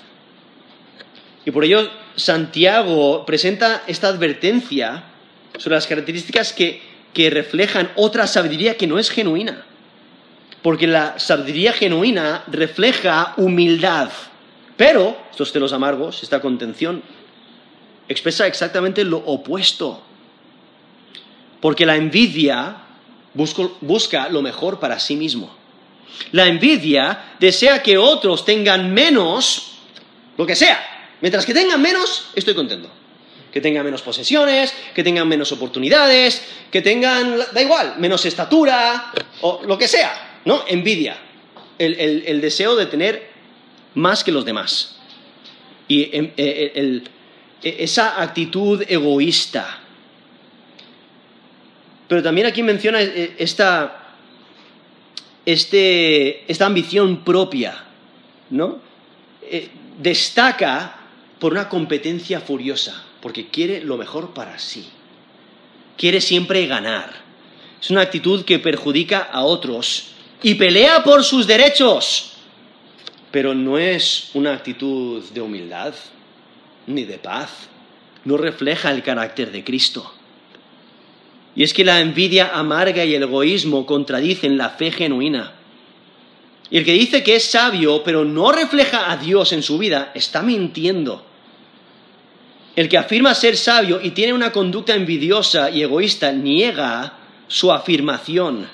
[1.45, 5.05] Y por ello Santiago presenta esta advertencia
[5.59, 6.81] sobre las características que,
[7.13, 9.65] que reflejan otra sabiduría que no es genuina.
[10.63, 14.09] Porque la sabiduría genuina refleja humildad.
[14.79, 17.03] Pero estos celos amargos, esta contención,
[18.09, 20.03] expresa exactamente lo opuesto.
[21.61, 22.77] Porque la envidia
[23.35, 25.55] busca lo mejor para sí mismo.
[26.33, 29.79] La envidia desea que otros tengan menos,
[30.37, 30.79] lo que sea.
[31.21, 32.91] Mientras que tengan menos, estoy contento.
[33.53, 39.63] Que tengan menos posesiones, que tengan menos oportunidades, que tengan, da igual, menos estatura, o
[39.65, 40.65] lo que sea, ¿no?
[40.69, 41.17] Envidia.
[41.79, 43.31] El, deseo de tener
[43.95, 44.97] más que los demás.
[45.89, 47.03] Y em, e, e,
[47.63, 49.81] e, esa actitud egoísta.
[52.09, 54.15] Pero también aquí menciona esta,
[55.45, 57.85] este, esta ambición propia,
[58.51, 58.79] ¿no?
[59.43, 60.97] Eh, destaca
[61.39, 64.89] por una competencia furiosa, porque quiere lo mejor para sí.
[65.97, 67.11] Quiere siempre ganar.
[67.81, 72.33] Es una actitud que perjudica a otros y pelea por sus derechos.
[73.31, 75.95] Pero no es una actitud de humildad
[76.87, 77.69] ni de paz.
[78.25, 80.16] No refleja el carácter de Cristo.
[81.57, 85.55] Y es que la envidia amarga y el egoísmo contradicen la fe genuina.
[86.71, 90.13] Y el que dice que es sabio pero no refleja a Dios en su vida
[90.15, 91.25] está mintiendo.
[92.77, 97.15] El que afirma ser sabio y tiene una conducta envidiosa y egoísta niega
[97.49, 98.69] su afirmación.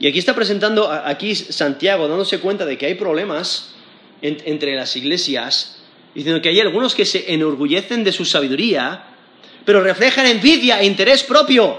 [0.00, 3.74] Y aquí está presentando aquí Santiago dándose cuenta de que hay problemas
[4.22, 5.82] entre las iglesias,
[6.14, 9.04] diciendo que hay algunos que se enorgullecen de su sabiduría
[9.64, 11.78] pero reflejan envidia e interés propio.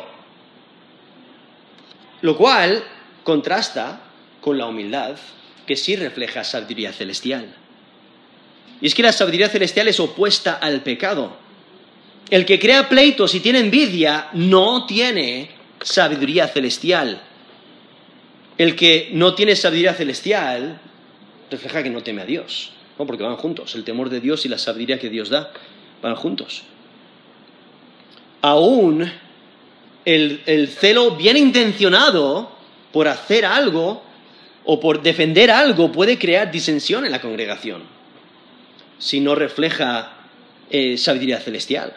[2.21, 2.83] Lo cual
[3.23, 4.01] contrasta
[4.39, 5.17] con la humildad,
[5.65, 7.53] que sí refleja sabiduría celestial.
[8.79, 11.37] Y es que la sabiduría celestial es opuesta al pecado.
[12.29, 17.21] El que crea pleitos y tiene envidia no tiene sabiduría celestial.
[18.57, 20.79] El que no tiene sabiduría celestial
[21.49, 23.05] refleja que no teme a Dios, ¿no?
[23.05, 23.75] porque van juntos.
[23.75, 25.51] El temor de Dios y la sabiduría que Dios da
[26.01, 26.63] van juntos
[28.41, 29.11] aún
[30.05, 32.51] el, celo bien intencionado
[32.91, 34.03] por hacer algo
[34.65, 37.83] o por defender algo puede crear disensión en la congregación
[38.97, 40.13] si no refleja
[40.69, 41.91] eh, sabiduría celestial.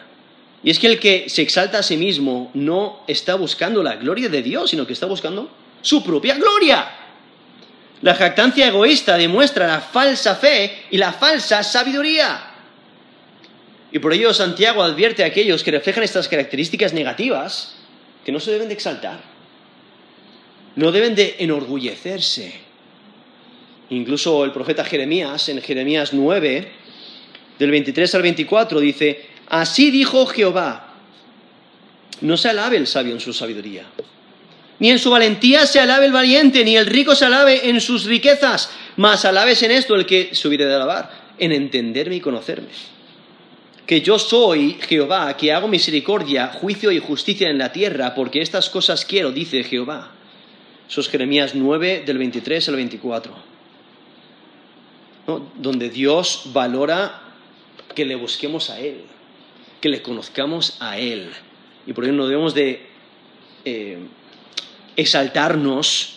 [0.62, 4.30] Y es que el que se exalta a sí mismo no está buscando la gloria
[4.30, 5.50] de Dios, sino que está buscando
[5.83, 6.90] su propia gloria.
[8.00, 12.54] La jactancia egoísta demuestra la falsa fe y la falsa sabiduría.
[13.94, 17.76] Y por ello Santiago advierte a aquellos que reflejan estas características negativas
[18.24, 19.20] que no se deben de exaltar,
[20.74, 22.54] no deben de enorgullecerse.
[23.90, 26.72] Incluso el profeta Jeremías, en Jeremías 9,
[27.57, 30.94] del 23 al 24, dice, así dijo Jehová,
[32.20, 33.85] no se alabe el sabio en su sabiduría,
[34.80, 38.07] ni en su valentía se alabe el valiente, ni el rico se alabe en sus
[38.07, 42.93] riquezas, mas alabes en esto el que se hubiere de alabar, en entenderme y conocerme
[43.87, 48.70] que yo soy Jehová, que hago misericordia, juicio y justicia en la tierra, porque estas
[48.70, 50.12] cosas quiero, dice Jehová.
[50.88, 53.35] Eso es Jeremías 9, del 23 al 24.
[55.57, 57.23] Donde Dios valora
[57.94, 59.03] que le busquemos a Él,
[59.81, 61.31] que le conozcamos a Él.
[61.87, 62.87] Y por ello no debemos de
[63.64, 63.99] eh,
[64.97, 66.13] exaltarnos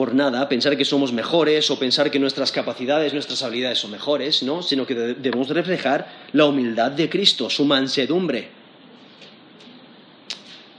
[0.00, 4.42] por nada, pensar que somos mejores o pensar que nuestras capacidades, nuestras habilidades son mejores,
[4.42, 4.62] ¿no?
[4.62, 8.48] Sino que debemos reflejar la humildad de Cristo, su mansedumbre.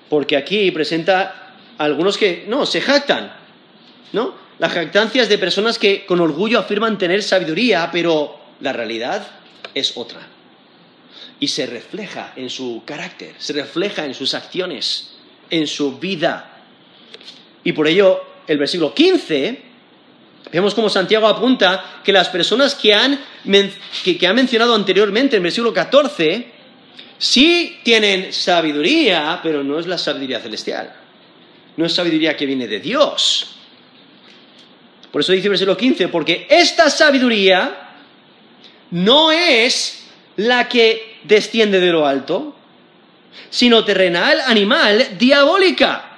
[0.09, 3.31] Porque aquí presenta algunos que, no, se jactan,
[4.11, 4.33] ¿no?
[4.57, 9.27] La jactancia de personas que con orgullo afirman tener sabiduría, pero la realidad
[9.75, 10.21] es otra.
[11.39, 15.11] Y se refleja en su carácter, se refleja en sus acciones,
[15.51, 16.63] en su vida.
[17.63, 19.61] Y por ello el versículo 15,
[20.51, 23.19] vemos como Santiago apunta que las personas que han,
[24.03, 26.51] que, han mencionado anteriormente en el versículo 14,
[27.17, 30.93] sí tienen sabiduría, pero no es la sabiduría celestial.
[31.77, 33.55] No es sabiduría que viene de Dios.
[35.11, 37.89] Por eso dice el versículo 15, porque esta sabiduría
[38.91, 40.05] no es
[40.37, 42.55] la que desciende de lo alto,
[43.49, 46.10] sino terrenal, animal, diabólica.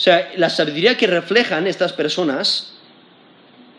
[0.00, 2.72] O sea, la sabiduría que reflejan estas personas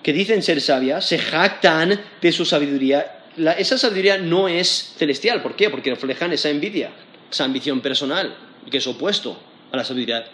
[0.03, 3.23] que dicen ser sabias, se jactan de su sabiduría.
[3.57, 5.41] esa sabiduría no es celestial.
[5.41, 5.71] ¿Por qué?
[5.71, 6.91] Porque reflejan esa envidia,
[7.31, 8.35] esa ambición personal,
[8.69, 9.35] que es opuesto
[9.71, 10.25] a la sabiduría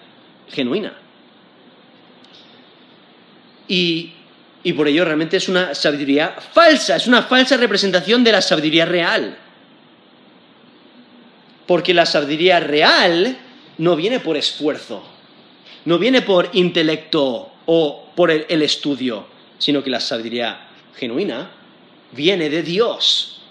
[0.50, 0.92] genuina.
[3.70, 4.12] Y,
[4.64, 8.84] y por ello realmente es una sabiduría falsa, es una falsa representación de la sabiduría
[8.84, 9.38] real.
[11.66, 13.38] Porque la sabiduría real
[13.78, 15.14] no viene por esfuerzo,
[15.88, 19.26] no viene por intelecto o por el, estudio,
[19.58, 21.50] sino que la sabiduría genuina
[22.12, 23.42] viene de Dios.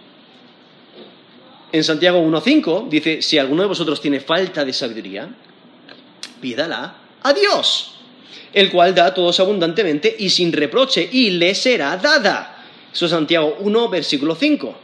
[1.72, 5.31] En Santiago 1.5 dice, si alguno de vosotros tiene falta de sabiduría,
[6.38, 7.94] pídala a Dios,
[8.53, 12.62] el cual da a todos abundantemente y sin reproche, y le será dada.
[12.92, 14.77] Eso es Santiago 1, versículo 5.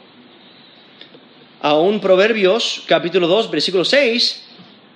[1.60, 4.51] Aún Proverbios, capítulo 2, versículo 6,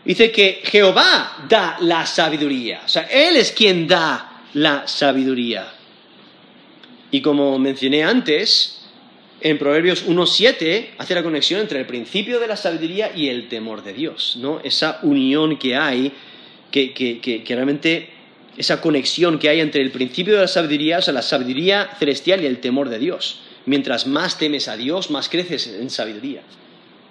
[0.06, 2.82] dice que Jehová da la sabiduría.
[2.84, 5.72] O sea, Él es quien da la sabiduría.
[7.10, 8.84] Y como mencioné antes,
[9.40, 13.82] en Proverbios 1.7 hace la conexión entre el principio de la sabiduría y el temor
[13.82, 14.60] de Dios, ¿no?
[14.62, 16.12] Esa unión que hay,
[16.70, 18.10] que, que, que, que realmente
[18.56, 22.42] esa conexión que hay entre el principio de la sabiduría, o sea, la sabiduría celestial
[22.42, 23.40] y el temor de Dios.
[23.66, 26.42] Mientras más temes a Dios, más creces en sabiduría.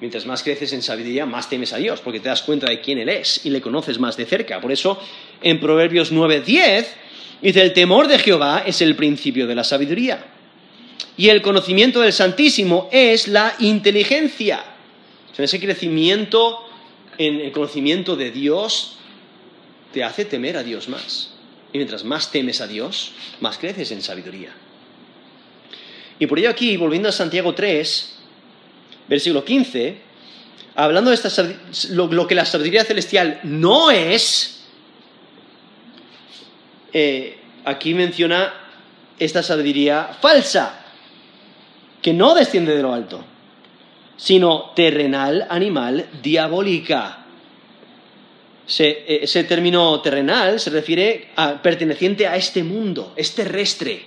[0.02, 2.98] Mientras más creces en sabiduría, más temes a Dios, porque te das cuenta de quién
[3.00, 4.60] Él es y le conoces más de cerca.
[4.60, 5.00] Por eso,
[5.42, 6.86] en Proverbios 9:10,
[7.42, 10.26] dice, el temor de Jehová es el principio de la sabiduría.
[11.18, 14.64] Y el conocimiento del Santísimo es la inteligencia.
[15.38, 16.60] O ese crecimiento
[17.18, 18.98] en el conocimiento de Dios
[19.94, 21.32] te hace temer a Dios más.
[21.72, 24.50] Y mientras más temes a Dios, más creces en sabiduría.
[26.20, 28.15] Y por ello aquí, volviendo a Santiago 3,
[29.08, 29.98] versículo 15,
[30.76, 31.30] hablando de esta,
[31.92, 34.64] lo, lo, que la sabiduría celestial no es,
[36.94, 38.54] eh, aquí menciona
[39.20, 40.82] esta sabiduría falsa,
[42.02, 43.24] que no desciende de lo alto,
[44.18, 47.22] sino terrenal, animal, diabólica.
[48.68, 54.04] Se, ese término terrenal se refiere a perteneciente a este mundo, es terrestre,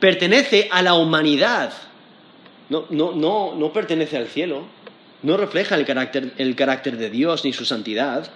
[0.00, 1.72] pertenece a la humanidad
[2.68, 4.64] no, no, no, no pertenece al cielo,
[5.22, 8.30] no refleja el carácter, el carácter de Dios ni su santidad,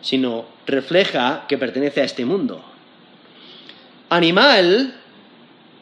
[0.00, 2.64] sino refleja que pertenece a este mundo.
[4.08, 4.94] Animal,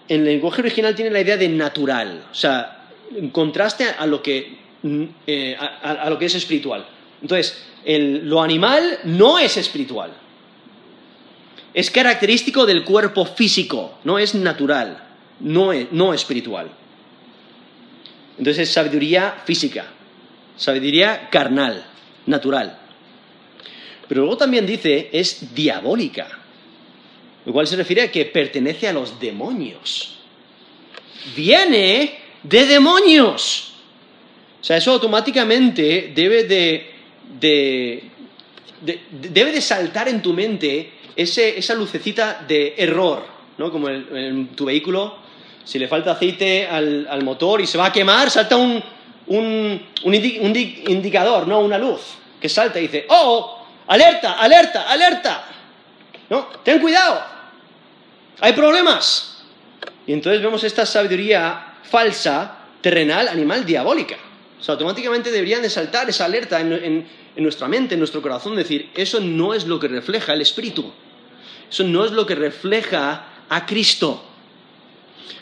[0.08, 4.22] en el lenguaje original tiene la idea de natural, o sea, en contraste a lo
[4.22, 4.58] que,
[5.26, 6.86] eh, a, lo que es espiritual.
[7.22, 10.12] Entonces, lo animal no es espiritual.
[11.74, 15.04] Es característico del cuerpo físico, no es natural,
[15.40, 16.70] no, es, no espiritual.
[18.38, 19.86] Entonces es sabiduría física,
[20.56, 21.84] sabiduría carnal,
[22.26, 22.78] natural.
[24.06, 26.38] Pero luego también dice es diabólica,
[27.44, 30.20] lo cual se refiere a que pertenece a los demonios.
[31.34, 33.74] Viene de demonios.
[34.60, 36.90] O sea, eso automáticamente debe de,
[37.40, 38.10] de,
[38.80, 43.26] de debe de saltar en tu mente ese, esa lucecita de error,
[43.58, 43.72] ¿no?
[43.72, 45.27] Como en tu vehículo
[45.68, 48.82] si le falta aceite al, al motor y se va a quemar, salta un,
[49.26, 51.60] un, un, indi, un, indicador, ¿no?
[51.60, 52.00] Una luz
[52.40, 53.66] que salta y dice, ¡oh!
[53.86, 55.44] ¡Alerta, alerta, alerta!
[56.30, 56.46] ¿No?
[56.64, 57.22] ¡Ten cuidado!
[58.40, 59.42] ¡Hay problemas!
[60.06, 64.16] Y entonces vemos esta sabiduría falsa, terrenal, animal, diabólica.
[64.58, 68.22] O sea, automáticamente deberían de saltar esa alerta en, en, en nuestra mente, en nuestro
[68.22, 70.90] corazón, decir, eso no es lo que refleja el Espíritu.
[71.70, 74.24] Eso no es lo que refleja a Cristo.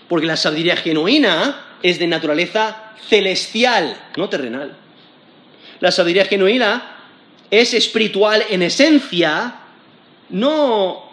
[0.09, 4.77] Porque la sabiduría genuina es de naturaleza celestial, no terrenal.
[5.81, 6.97] La sabiduría genuina
[7.51, 9.61] es espiritual en esencia,
[10.31, 11.11] no,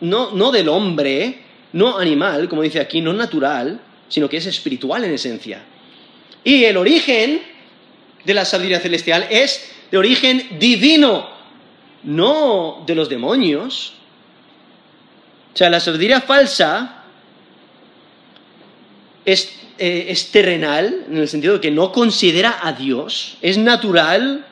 [0.00, 1.40] no, no del hombre,
[1.72, 5.62] no animal, como dice aquí, no natural, sino que es espiritual en esencia.
[6.44, 7.42] Y el origen
[8.24, 11.28] de la sabiduría celestial es de origen divino,
[12.04, 13.94] no de los demonios.
[15.52, 17.03] O sea, la sabiduría falsa
[19.24, 24.46] es, eh, es, terrenal, en el sentido de que no considera a Dios, es natural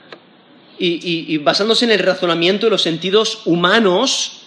[0.79, 4.43] y, y, basándose en el razonamiento de los sentidos humanos,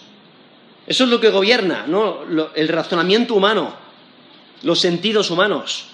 [0.86, 2.20] eso es lo que gobierna, ¿no?
[2.54, 3.74] El razonamiento humano,
[4.62, 5.86] los sentidos humanos.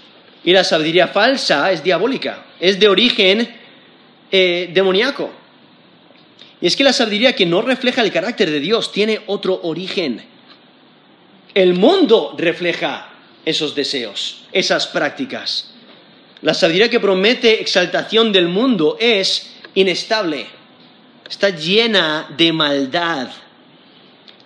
[0.44, 3.48] Y la sabiduría falsa es diabólica, es de origen
[4.30, 5.30] eh, demoníaco.
[6.60, 10.24] Y es que la sabiduría que no refleja el carácter de Dios tiene otro origen.
[11.54, 13.11] El mundo refleja
[13.44, 15.70] esos deseos, esas prácticas.
[16.42, 20.46] La sabiduría que promete exaltación del mundo es inestable,
[21.28, 23.28] está llena de maldad.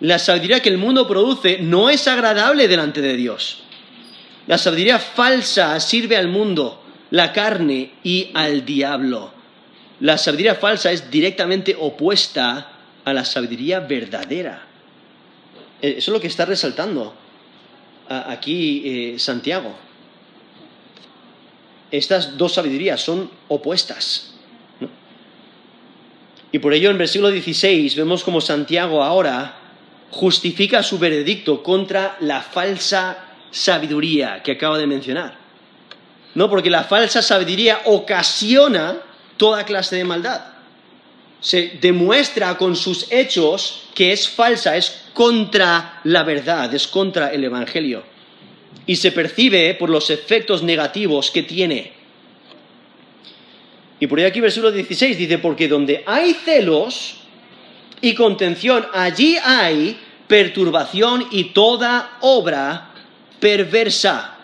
[0.01, 3.63] La sabiduría que el mundo produce no es agradable delante de Dios.
[4.47, 9.33] La sabiduría falsa sirve al mundo, la carne y al diablo.
[10.01, 12.73] La sabiduría falsa es directamente opuesta
[13.05, 14.67] a la sabiduría verdadera.
[15.81, 17.15] Eso es lo que está resaltando
[18.09, 19.75] aquí eh, Santiago.
[21.91, 24.35] Estas dos sabidurías son opuestas.
[26.53, 29.59] Y por ello en versículo 16 vemos como Santiago ahora
[30.11, 33.19] justifica su veredicto contra la falsa
[33.51, 35.37] sabiduría que acaba de mencionar.
[36.35, 38.99] No, porque la falsa sabiduría ocasiona
[39.37, 40.43] toda clase de maldad.
[41.41, 47.43] Se demuestra con sus hechos que es falsa, es contra la verdad, es contra el
[47.43, 48.03] Evangelio.
[48.85, 51.93] Y se percibe por los efectos negativos que tiene.
[53.99, 57.14] Y por ahí aquí versículo 16 dice, porque donde hay celos
[58.03, 59.99] y contención, allí hay
[60.29, 62.91] perturbación y toda obra
[63.41, 64.37] perversa.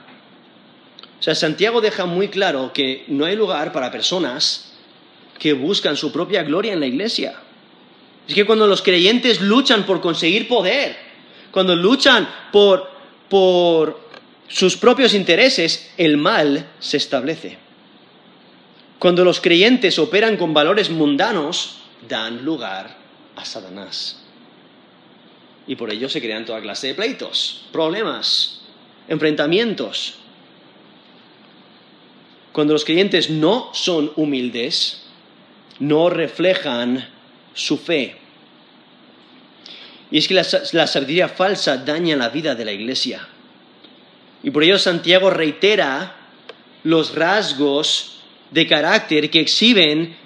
[1.21, 4.73] O sea, Santiago deja muy claro que no hay lugar para personas
[5.39, 7.35] que buscan su propia gloria en la iglesia.
[8.29, 10.97] Es que cuando los creyentes luchan por conseguir poder,
[11.51, 12.91] cuando luchan por,
[13.29, 14.01] por
[14.49, 17.59] sus propios intereses, el mal se establece.
[18.99, 22.97] Cuando los creyentes operan con valores mundanos, dan lugar
[23.37, 24.23] a Satanás.
[25.67, 28.63] Y por ello se crean toda clase de pleitos, problemas,
[29.09, 30.15] enfrentamientos.
[32.53, 35.03] Cuando los creyentes no son humildes,
[35.79, 37.09] no reflejan
[37.55, 38.17] su fe.
[40.11, 43.27] Y es que la, sabiduría falsa daña la vida de la iglesia.
[44.43, 46.17] Y por ello Santiago reitera
[46.85, 50.17] los rasgos de carácter que exhiben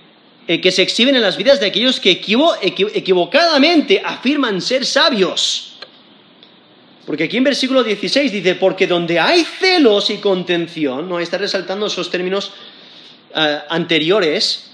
[0.48, 5.76] eh, que se exhiben en las vidas de aquellos que equivocadamente afirman ser sabios.
[7.04, 11.86] Porque aquí en versículo 16 dice, porque donde hay celos y contención, no está resaltando
[11.86, 12.52] esos términos
[13.34, 14.70] eh, anteriores,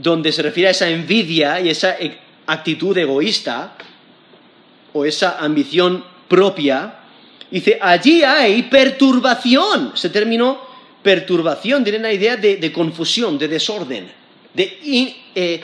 [0.00, 3.76] donde se refiere a esa envidia y esa e, actitud egoísta,
[4.92, 7.00] o esa ambición propia,
[7.50, 9.92] dice, allí hay perturbación.
[9.94, 10.60] Ese término
[11.02, 14.26] perturbación tiene una idea de confusión, de desorden
[14.56, 15.60] de eh,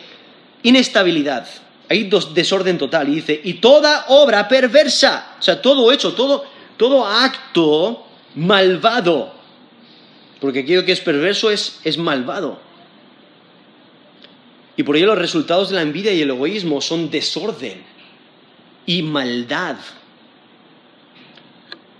[0.62, 1.48] inestabilidad.
[1.88, 3.08] Hay desorden total.
[3.08, 6.44] Y dice, y toda obra perversa, o sea, todo hecho, todo,
[6.76, 9.32] todo acto malvado.
[10.40, 12.60] Porque aquello que es perverso es, es malvado.
[14.76, 17.82] Y por ello los resultados de la envidia y el egoísmo son desorden
[18.86, 19.76] y maldad.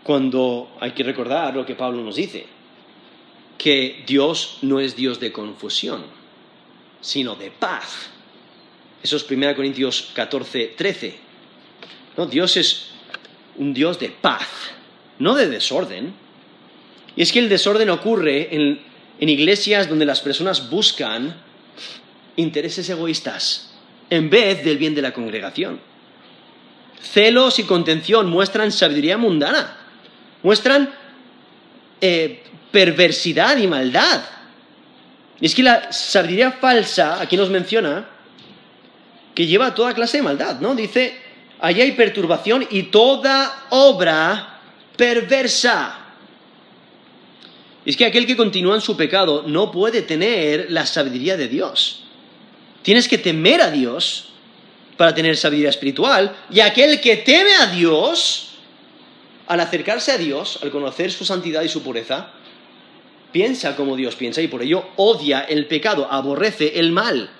[0.03, 2.47] Cuando hay que recordar lo que Pablo nos dice,
[3.59, 6.23] que Dios no es Dios de confusión
[7.03, 8.09] sino de paz.
[9.03, 11.15] Eso es 1 Corintios 14, 13.
[12.17, 12.27] ¿No?
[12.27, 12.87] Dios es
[13.57, 14.49] un Dios de paz,
[15.19, 16.15] no de desorden.
[17.15, 18.81] Y es que el desorden ocurre en,
[19.19, 21.37] en iglesias donde las personas buscan
[22.37, 23.73] intereses egoístas
[24.11, 25.81] en vez del bien de la congregación.
[27.01, 29.77] Celos y contención muestran sabiduría mundana,
[30.43, 30.93] muestran
[32.01, 34.23] eh, perversidad y maldad.
[35.41, 38.09] Y es que la sabiduría falsa, aquí nos menciona,
[39.35, 40.75] que lleva a toda clase de maldad, ¿no?
[40.75, 41.19] Dice,
[41.61, 44.61] allí hay perturbación y toda obra
[44.97, 45.99] perversa.
[47.85, 51.49] Y es que aquel que continúa en su pecado no puede tener la sabiduría de
[51.49, 52.02] Dios.
[52.83, 54.33] Tienes que temer a Dios
[54.97, 56.37] para tener sabiduría espiritual.
[56.51, 58.51] Y aquel que teme a Dios,
[59.47, 62.29] al acercarse a Dios, al conocer su santidad y su pureza,
[63.33, 67.31] piensa como Dios piensa y por ello odia el pecado, aborrece el mal.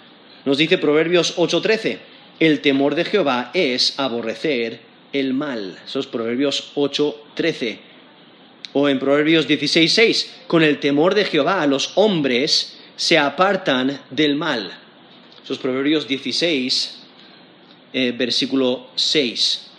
[0.45, 1.99] Nos dice Proverbios 8:13,
[2.41, 4.81] el temor de Jehová es aborrecer
[5.13, 5.79] el mal.
[5.85, 7.79] Esos Proverbios 8:13.
[8.73, 14.82] O en Proverbios 16:6, con el temor de Jehová los hombres se apartan del mal.
[15.45, 17.03] Esos Proverbios 16,
[17.93, 19.71] eh, versículo 6.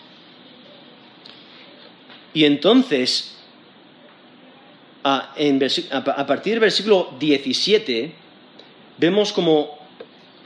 [2.34, 3.36] Y entonces,
[5.04, 5.34] a,
[6.28, 8.14] partir del versículo 17,
[8.98, 9.78] vemos como,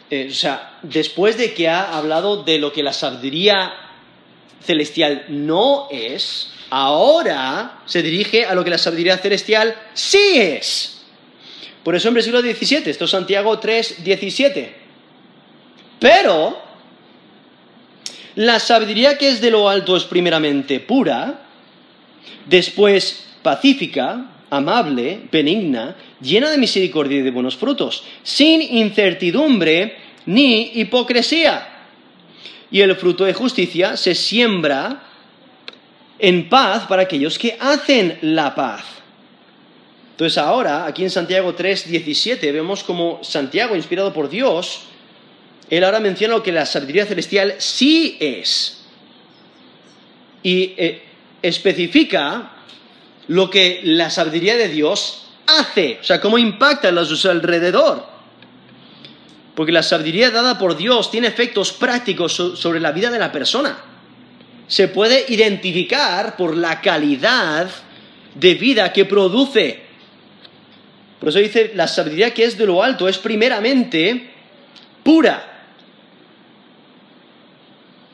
[0.10, 3.74] eh, o sea, después de que ha hablado de lo que la sabiduría
[4.62, 11.06] celestial no es, ahora se dirige a lo que la sabiduría celestial sí es.
[11.84, 14.87] Por eso en versículo 17, esto es Santiago 3, 17.
[16.00, 16.62] Pero
[18.36, 21.42] la sabiduría que es de lo alto es primeramente pura,
[22.46, 31.68] después pacífica, amable, benigna, llena de misericordia y de buenos frutos, sin incertidumbre ni hipocresía.
[32.70, 35.04] Y el fruto de justicia se siembra
[36.20, 38.84] en paz para aquellos que hacen la paz.
[40.12, 44.82] Entonces ahora, aquí en Santiago 3, 17, vemos como Santiago, inspirado por Dios,
[45.70, 48.86] él ahora menciona lo que la sabiduría celestial sí es.
[50.44, 51.04] Y eh,
[51.42, 52.52] especifica
[53.28, 58.18] lo que la sabiduría de Dios hace, o sea, cómo impacta a su alrededor.
[59.56, 63.76] porque la sabiduría dada por Dios tiene efectos prácticos sobre la vida de la persona.
[64.68, 67.68] Se puede identificar por la calidad
[68.36, 69.82] de vida que produce.
[71.20, 74.30] Por eso dice, la sabiduría que es de lo alto es primeramente
[75.04, 75.57] pura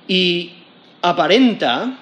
[0.08, 0.54] y
[1.01, 1.97] aparenta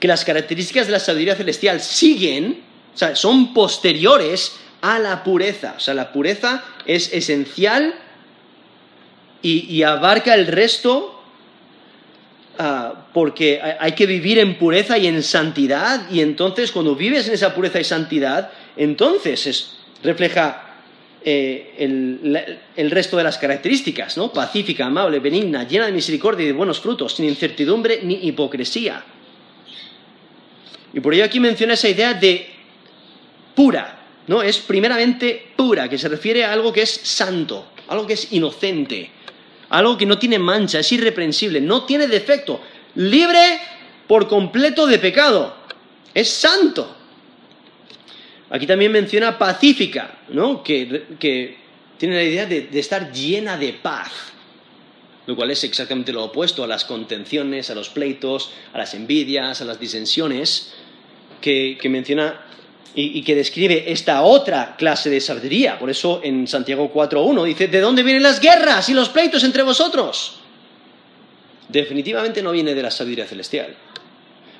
[0.00, 2.62] que las características de la sabiduría celestial siguen,
[2.94, 5.74] o sea, son posteriores a la pureza.
[5.76, 7.94] O sea, la pureza es esencial
[9.42, 11.20] y, abarca el resto
[12.58, 17.34] ah, porque hay que vivir en pureza y en santidad y entonces cuando vives en
[17.34, 20.71] esa pureza y santidad, entonces refleja
[21.24, 24.32] eh, el, resto de las características, ¿no?
[24.32, 29.04] Pacífica, amable, benigna, llena de misericordia y de buenos frutos, sin incertidumbre ni hipocresía.
[30.92, 32.46] Y por ello aquí menciona esa idea de
[33.54, 34.42] pura, ¿no?
[34.42, 39.10] Es primeramente pura, que se refiere a algo que es santo, algo que es inocente,
[39.68, 42.60] algo que no tiene mancha, es irreprensible, no tiene defecto,
[42.96, 43.60] libre
[44.06, 45.56] por completo de pecado,
[46.14, 46.96] es santo.
[48.52, 50.62] Aquí también menciona pacífica, ¿no?
[50.62, 51.56] que,
[51.96, 54.12] tiene la idea de, estar llena de paz,
[55.26, 59.62] lo cual es exactamente lo opuesto a las contenciones, a los pleitos, a las envidias,
[59.62, 60.74] a las disensiones,
[61.40, 62.42] que, menciona
[62.94, 65.78] y, que describe esta otra clase de sabiduría.
[65.78, 69.62] Por eso en Santiago 4.1 dice, ¿de dónde vienen las guerras y los pleitos entre
[69.62, 70.40] vosotros?
[71.70, 73.74] Definitivamente no viene de la sabiduría celestial.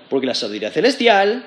[0.09, 1.45] Porque la sabiduría celestial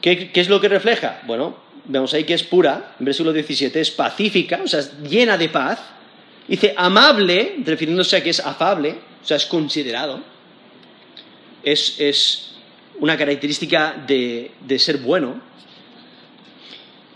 [0.00, 1.20] ¿Qué, es lo que refleja?
[1.26, 5.36] Bueno, vemos ahí que es pura, en versículo 17, es pacífica, o sea, es llena
[5.36, 5.80] de paz.
[6.46, 10.20] Dice amable, refiriéndose a que es afable, o sea, es considerado.
[11.62, 12.52] Es,
[12.98, 15.42] una característica de, ser bueno.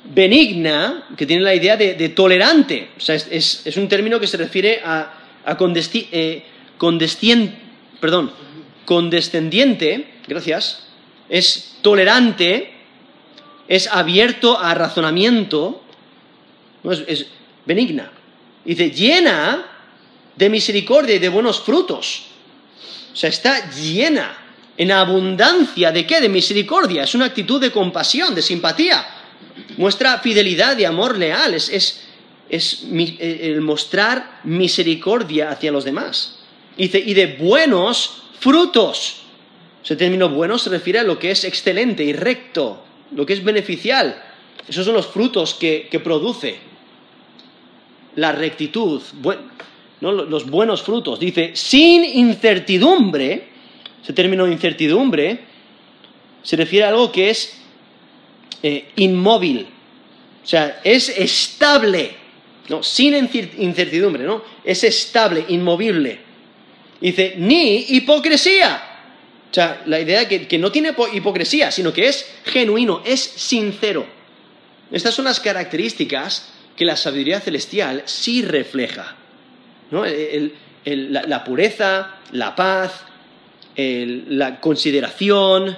[0.04, 4.80] Benigna, que tiene la idea de, tolerante, o sea, es, un término que se refiere
[4.84, 5.14] a,
[5.44, 5.56] a
[6.12, 6.42] eh,
[8.00, 8.32] perdón,
[8.84, 10.89] condescendiente, gracias,
[11.30, 12.72] es tolerante,
[13.68, 15.82] es abierto a razonamiento,
[16.84, 17.26] es,
[17.64, 18.10] benigna.
[18.64, 19.64] Dice, llena
[20.36, 22.26] de misericordia y de buenos frutos.
[23.12, 24.36] O sea, está llena
[24.76, 26.20] en abundancia de qué?
[26.20, 27.04] De misericordia.
[27.04, 29.06] Es una actitud de compasión, de simpatía.
[29.76, 31.54] Muestra fidelidad y amor leal.
[31.54, 32.06] Es, es,
[32.48, 36.38] es el mostrar misericordia hacia los demás.
[36.76, 39.19] Dice, y de buenos frutos.
[39.82, 43.42] Ese término bueno se refiere a lo que es excelente y recto, lo que es
[43.42, 44.22] beneficial.
[44.68, 46.58] Esos son los frutos que, produce
[48.16, 49.00] la rectitud,
[50.00, 51.18] los buenos frutos.
[51.18, 53.48] Dice, sin incertidumbre,
[54.02, 55.40] ese término incertidumbre
[56.42, 57.58] se refiere a algo que es
[58.62, 59.66] eh, inmóvil,
[60.42, 62.10] o sea, es estable,
[62.68, 62.82] ¿no?
[62.82, 64.42] sin incertidumbre, ¿no?
[64.64, 66.18] es estable, inmovible.
[67.00, 68.89] Dice, ni hipocresía.
[69.50, 74.06] O sea, la idea que, que no tiene hipocresía, sino que es genuino, es sincero.
[74.92, 79.16] Estas son las características que la sabiduría celestial sí refleja.
[79.90, 80.04] ¿no?
[80.84, 83.04] la, pureza, la paz,
[83.76, 85.76] la consideración,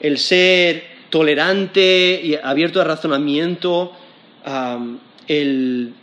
[0.00, 3.92] el ser tolerante y abierto a razonamiento,
[5.28, 5.94] el,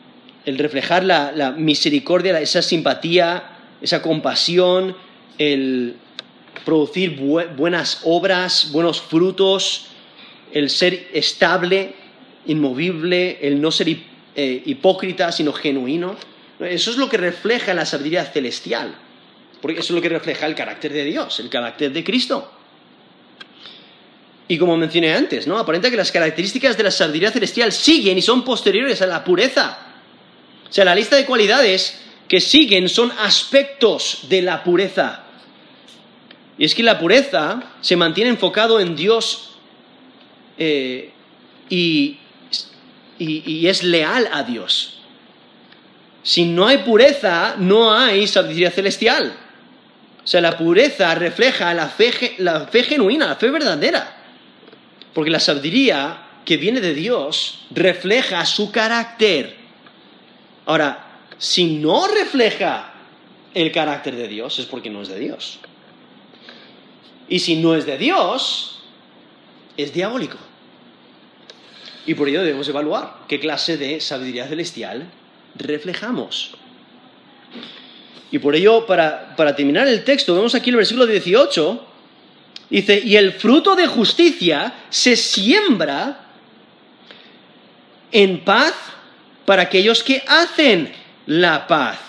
[0.46, 3.44] reflejar la, la misericordia, esa simpatía,
[3.82, 4.96] esa compasión,
[5.38, 5.96] el,
[6.66, 9.88] producir buenas obras, buenos frutos,
[10.52, 11.94] el ser estable,
[12.48, 16.16] inmovible, el no ser eh, hipócrita, sino genuino.
[16.60, 18.96] Eso es lo que refleja la sabiduría celestial,
[19.62, 22.52] porque eso es lo que refleja el carácter de Dios, el carácter de Cristo.
[24.48, 25.60] Y como mencioné antes, ¿no?
[25.60, 29.78] Aparenta que las características de la sabiduría celestial siguen y son posteriores a la pureza.
[30.68, 35.24] O sea, la lista de cualidades que siguen son aspectos de la pureza.
[36.60, 39.52] Y es que la pureza se mantiene enfocado en Dios
[40.58, 41.10] eh,
[41.70, 42.18] y,
[43.18, 45.00] es leal a Dios.
[46.22, 49.34] Si no hay pureza, no hay sabiduría celestial.
[50.22, 54.18] O sea, la pureza refleja la fe, la fe genuina, la fe verdadera.
[55.14, 59.56] Porque la sabiduría que viene de Dios refleja su carácter.
[60.66, 62.94] Ahora, si no refleja
[63.54, 65.60] el carácter de Dios, es porque no es de Dios.
[67.30, 68.82] Y si no es de Dios,
[69.78, 70.38] es diabólico.
[72.06, 75.08] Y por ello debemos evaluar qué clase de sabiduría celestial
[75.56, 76.56] reflejamos.
[78.32, 81.88] Y por ello, para, terminar el texto, vemos aquí el versículo 18,
[82.70, 86.26] dice, y el fruto de justicia se siembra
[88.12, 88.74] en paz
[89.46, 90.92] para aquellos que hacen
[91.26, 92.09] la paz.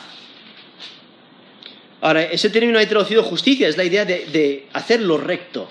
[2.00, 5.68] Ahora, ese término ha traducido justicia, es la idea de, hacer lo recto,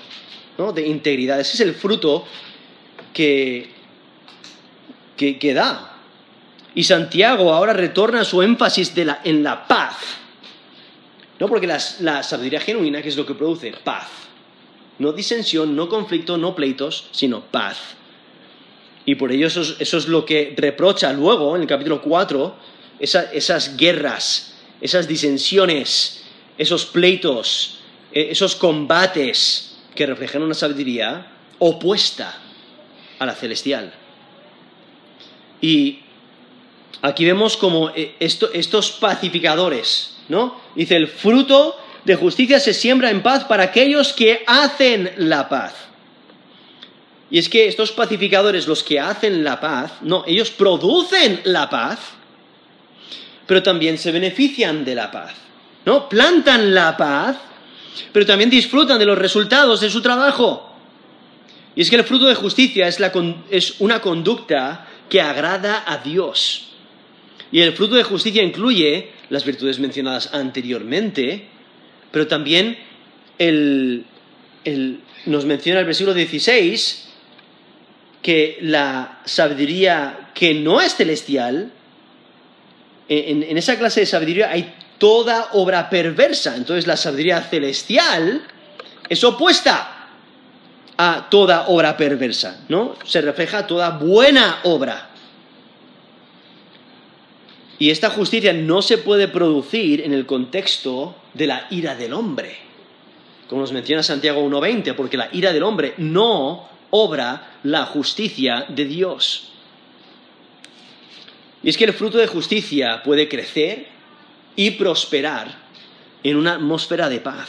[0.57, 0.71] ¿no?
[0.71, 1.39] de integridad.
[1.39, 2.25] Ese es el fruto
[3.13, 3.69] que,
[5.17, 5.97] que, da.
[6.75, 9.97] Y Santiago ahora retorna su énfasis en la paz.
[11.39, 13.73] No porque la, la sabiduría genuina, que es lo que produce?
[13.83, 14.07] Paz.
[14.99, 17.95] No disensión, no conflicto, no pleitos, sino paz.
[19.05, 22.55] Y por ello eso es, lo que reprocha luego en el capítulo 4,
[22.99, 26.18] esas guerras, esas disensiones,
[26.59, 27.79] esos pleitos,
[28.11, 31.25] eh, esos combates que reflejan una sabiduría
[31.57, 32.37] opuesta
[33.17, 33.91] a la celestial.
[35.61, 35.99] Y
[37.01, 40.61] aquí vemos como eh, estos pacificadores, ¿no?
[40.75, 45.73] Dice, el fruto de justicia se siembra en paz para aquellos que hacen la paz.
[47.31, 51.99] Y es que estos pacificadores, los que hacen la paz, no, ellos producen la paz,
[53.45, 55.48] pero también se benefician de la paz.
[55.85, 56.09] ¿No?
[56.09, 57.37] Plantan la paz,
[58.11, 60.69] pero también disfrutan de los resultados de su trabajo.
[61.75, 66.67] Y es que el fruto de justicia es, una conducta que agrada a Dios.
[67.51, 71.47] Y el fruto de justicia incluye las virtudes mencionadas anteriormente,
[72.11, 72.77] pero también
[75.25, 77.09] nos menciona el versículo 16
[78.21, 81.71] que la sabiduría que no es celestial,
[83.07, 86.55] en, esa clase de sabiduría hay toda obra perversa.
[86.55, 88.43] Entonces la sabiduría celestial
[89.09, 89.95] es opuesta
[90.97, 92.95] a toda obra perversa, ¿no?
[93.05, 95.09] Se refleja toda buena obra.
[97.79, 102.57] Y esta justicia no se puede producir en el contexto de la ira del hombre,
[103.47, 108.83] como nos menciona Santiago 1.20, porque la ira del hombre no obra la justicia de
[108.83, 109.53] Dios.
[111.63, 113.98] Y es que el fruto de justicia puede crecer
[114.59, 115.47] y prosperar
[116.21, 117.47] en una atmósfera de paz.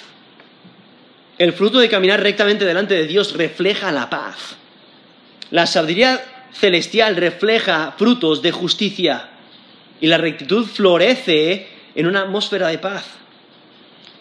[1.38, 4.54] El fruto de caminar rectamente delante de Dios refleja la paz.
[5.50, 9.28] La sabiduría celestial refleja frutos de justicia
[10.00, 13.06] y la rectitud florece en una atmósfera de paz.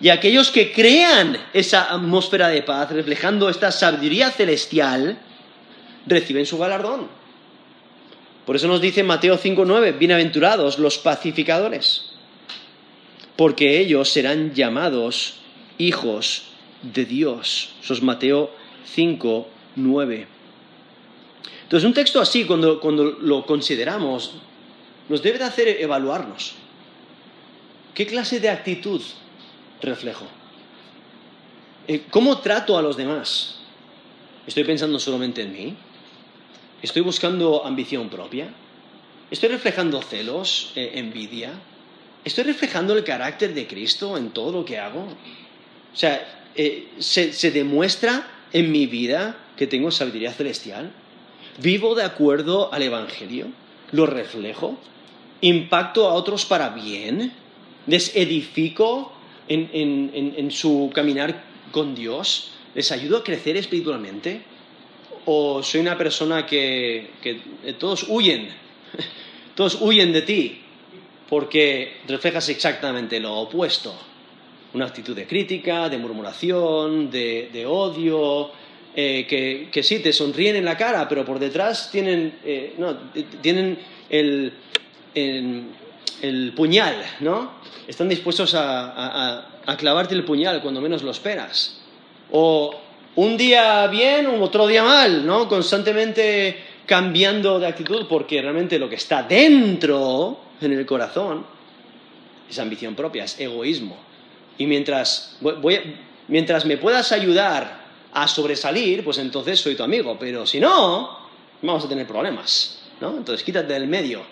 [0.02, 5.20] Y aquellos que crean esa atmósfera de paz, reflejando esta sabiduría celestial,
[6.08, 7.08] reciben su galardón.
[8.48, 12.09] Por eso nos dice Mateo 5.9, bienaventurados los pacificadores,
[13.40, 15.36] porque ellos serán llamados
[15.78, 16.44] hijos
[16.82, 17.70] de Dios.
[17.82, 18.52] Eso es Mateo
[18.94, 20.26] 5.9.
[21.64, 24.34] Entonces, un texto así, cuando, cuando lo consideramos,
[25.08, 26.56] nos debe de hacer evaluarnos.
[27.94, 29.02] ¿Qué clase de actitud
[29.82, 30.26] reflejo?
[31.88, 33.62] Eh, ¿Cómo trato a los demás?
[34.48, 35.78] ¿Estoy pensando solamente en mí?
[36.82, 38.50] ¿Estoy buscando ambición propia?
[39.32, 41.54] ¿Estoy reflejando celos, eh, envidia?
[42.24, 45.01] ¿Estoy reflejando el carácter de Cristo en todo lo que hago?
[45.01, 50.91] O sea, eh, ¿se, demuestra en mi vida que tengo sabiduría celestial?
[51.59, 53.47] ¿Vivo de acuerdo al Evangelio?
[53.91, 54.78] ¿Lo reflejo?
[55.41, 57.34] ¿Impacto a otros para bien?
[57.88, 59.13] ¿Les edifico
[59.47, 62.51] en su caminar con Dios?
[62.76, 64.43] ¿Les ayudo a crecer espiritualmente?
[65.32, 68.49] o soy una persona que, eh, todos huyen,
[69.55, 70.59] todos huyen de ti,
[71.30, 73.94] porque reflejas exactamente lo opuesto.
[74.74, 78.52] Una actitud de crítica, de murmuración, de, odio,
[78.96, 82.76] eh, que, sí, te sonríen en la cara, pero por detrás tienen, eh,
[83.42, 83.78] tienen
[84.10, 84.54] el,
[86.56, 87.60] puñal, ¿no?
[87.88, 91.80] Están dispuestos a, a, clavarte el puñal cuando menos lo esperas.
[92.32, 92.76] O
[93.16, 95.48] un día bien, otro día mal, ¿no?
[95.48, 101.45] Constantemente cambiando de actitud porque realmente lo que está dentro, en el corazón,
[102.49, 103.97] es ambición propia, es egoísmo.
[104.57, 105.38] Y mientras,
[106.28, 107.80] mientras me puedas ayudar
[108.12, 110.18] a sobresalir, pues entonces soy tu amigo.
[110.20, 111.18] Pero si no,
[111.62, 113.18] vamos a tener problemas, ¿no?
[113.18, 114.24] Entonces quítate del medio.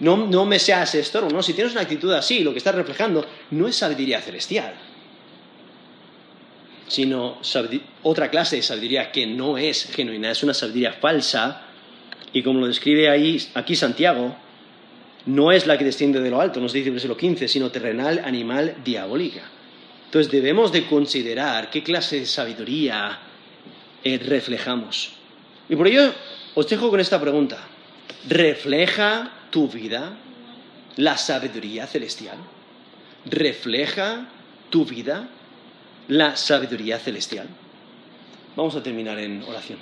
[0.00, 1.42] No, no me seas estorbo, ¿no?
[1.42, 4.74] Si tienes una actitud así, lo que estás reflejando no es sabiduría celestial
[6.90, 7.38] sino
[8.02, 11.62] otra clase de sabiduría que no es genuina, es una sabiduría falsa,
[12.32, 14.34] y como lo describe ahí, aquí Santiago,
[15.26, 18.22] no es la que desciende de lo alto, nos dice el versículo 15, sino terrenal,
[18.24, 19.42] animal, diabólica.
[20.06, 23.18] Entonces debemos de considerar qué clase de sabiduría
[24.02, 25.12] eh, reflejamos.
[25.68, 26.12] Y por ello
[26.54, 27.58] os dejo con esta pregunta.
[28.28, 30.16] ¿Refleja tu vida
[30.96, 32.38] la sabiduría celestial?
[33.26, 34.26] ¿Refleja
[34.70, 35.28] tu vida
[36.08, 37.48] la sabiduría celestial.
[38.56, 39.78] Vamos a terminar en oración.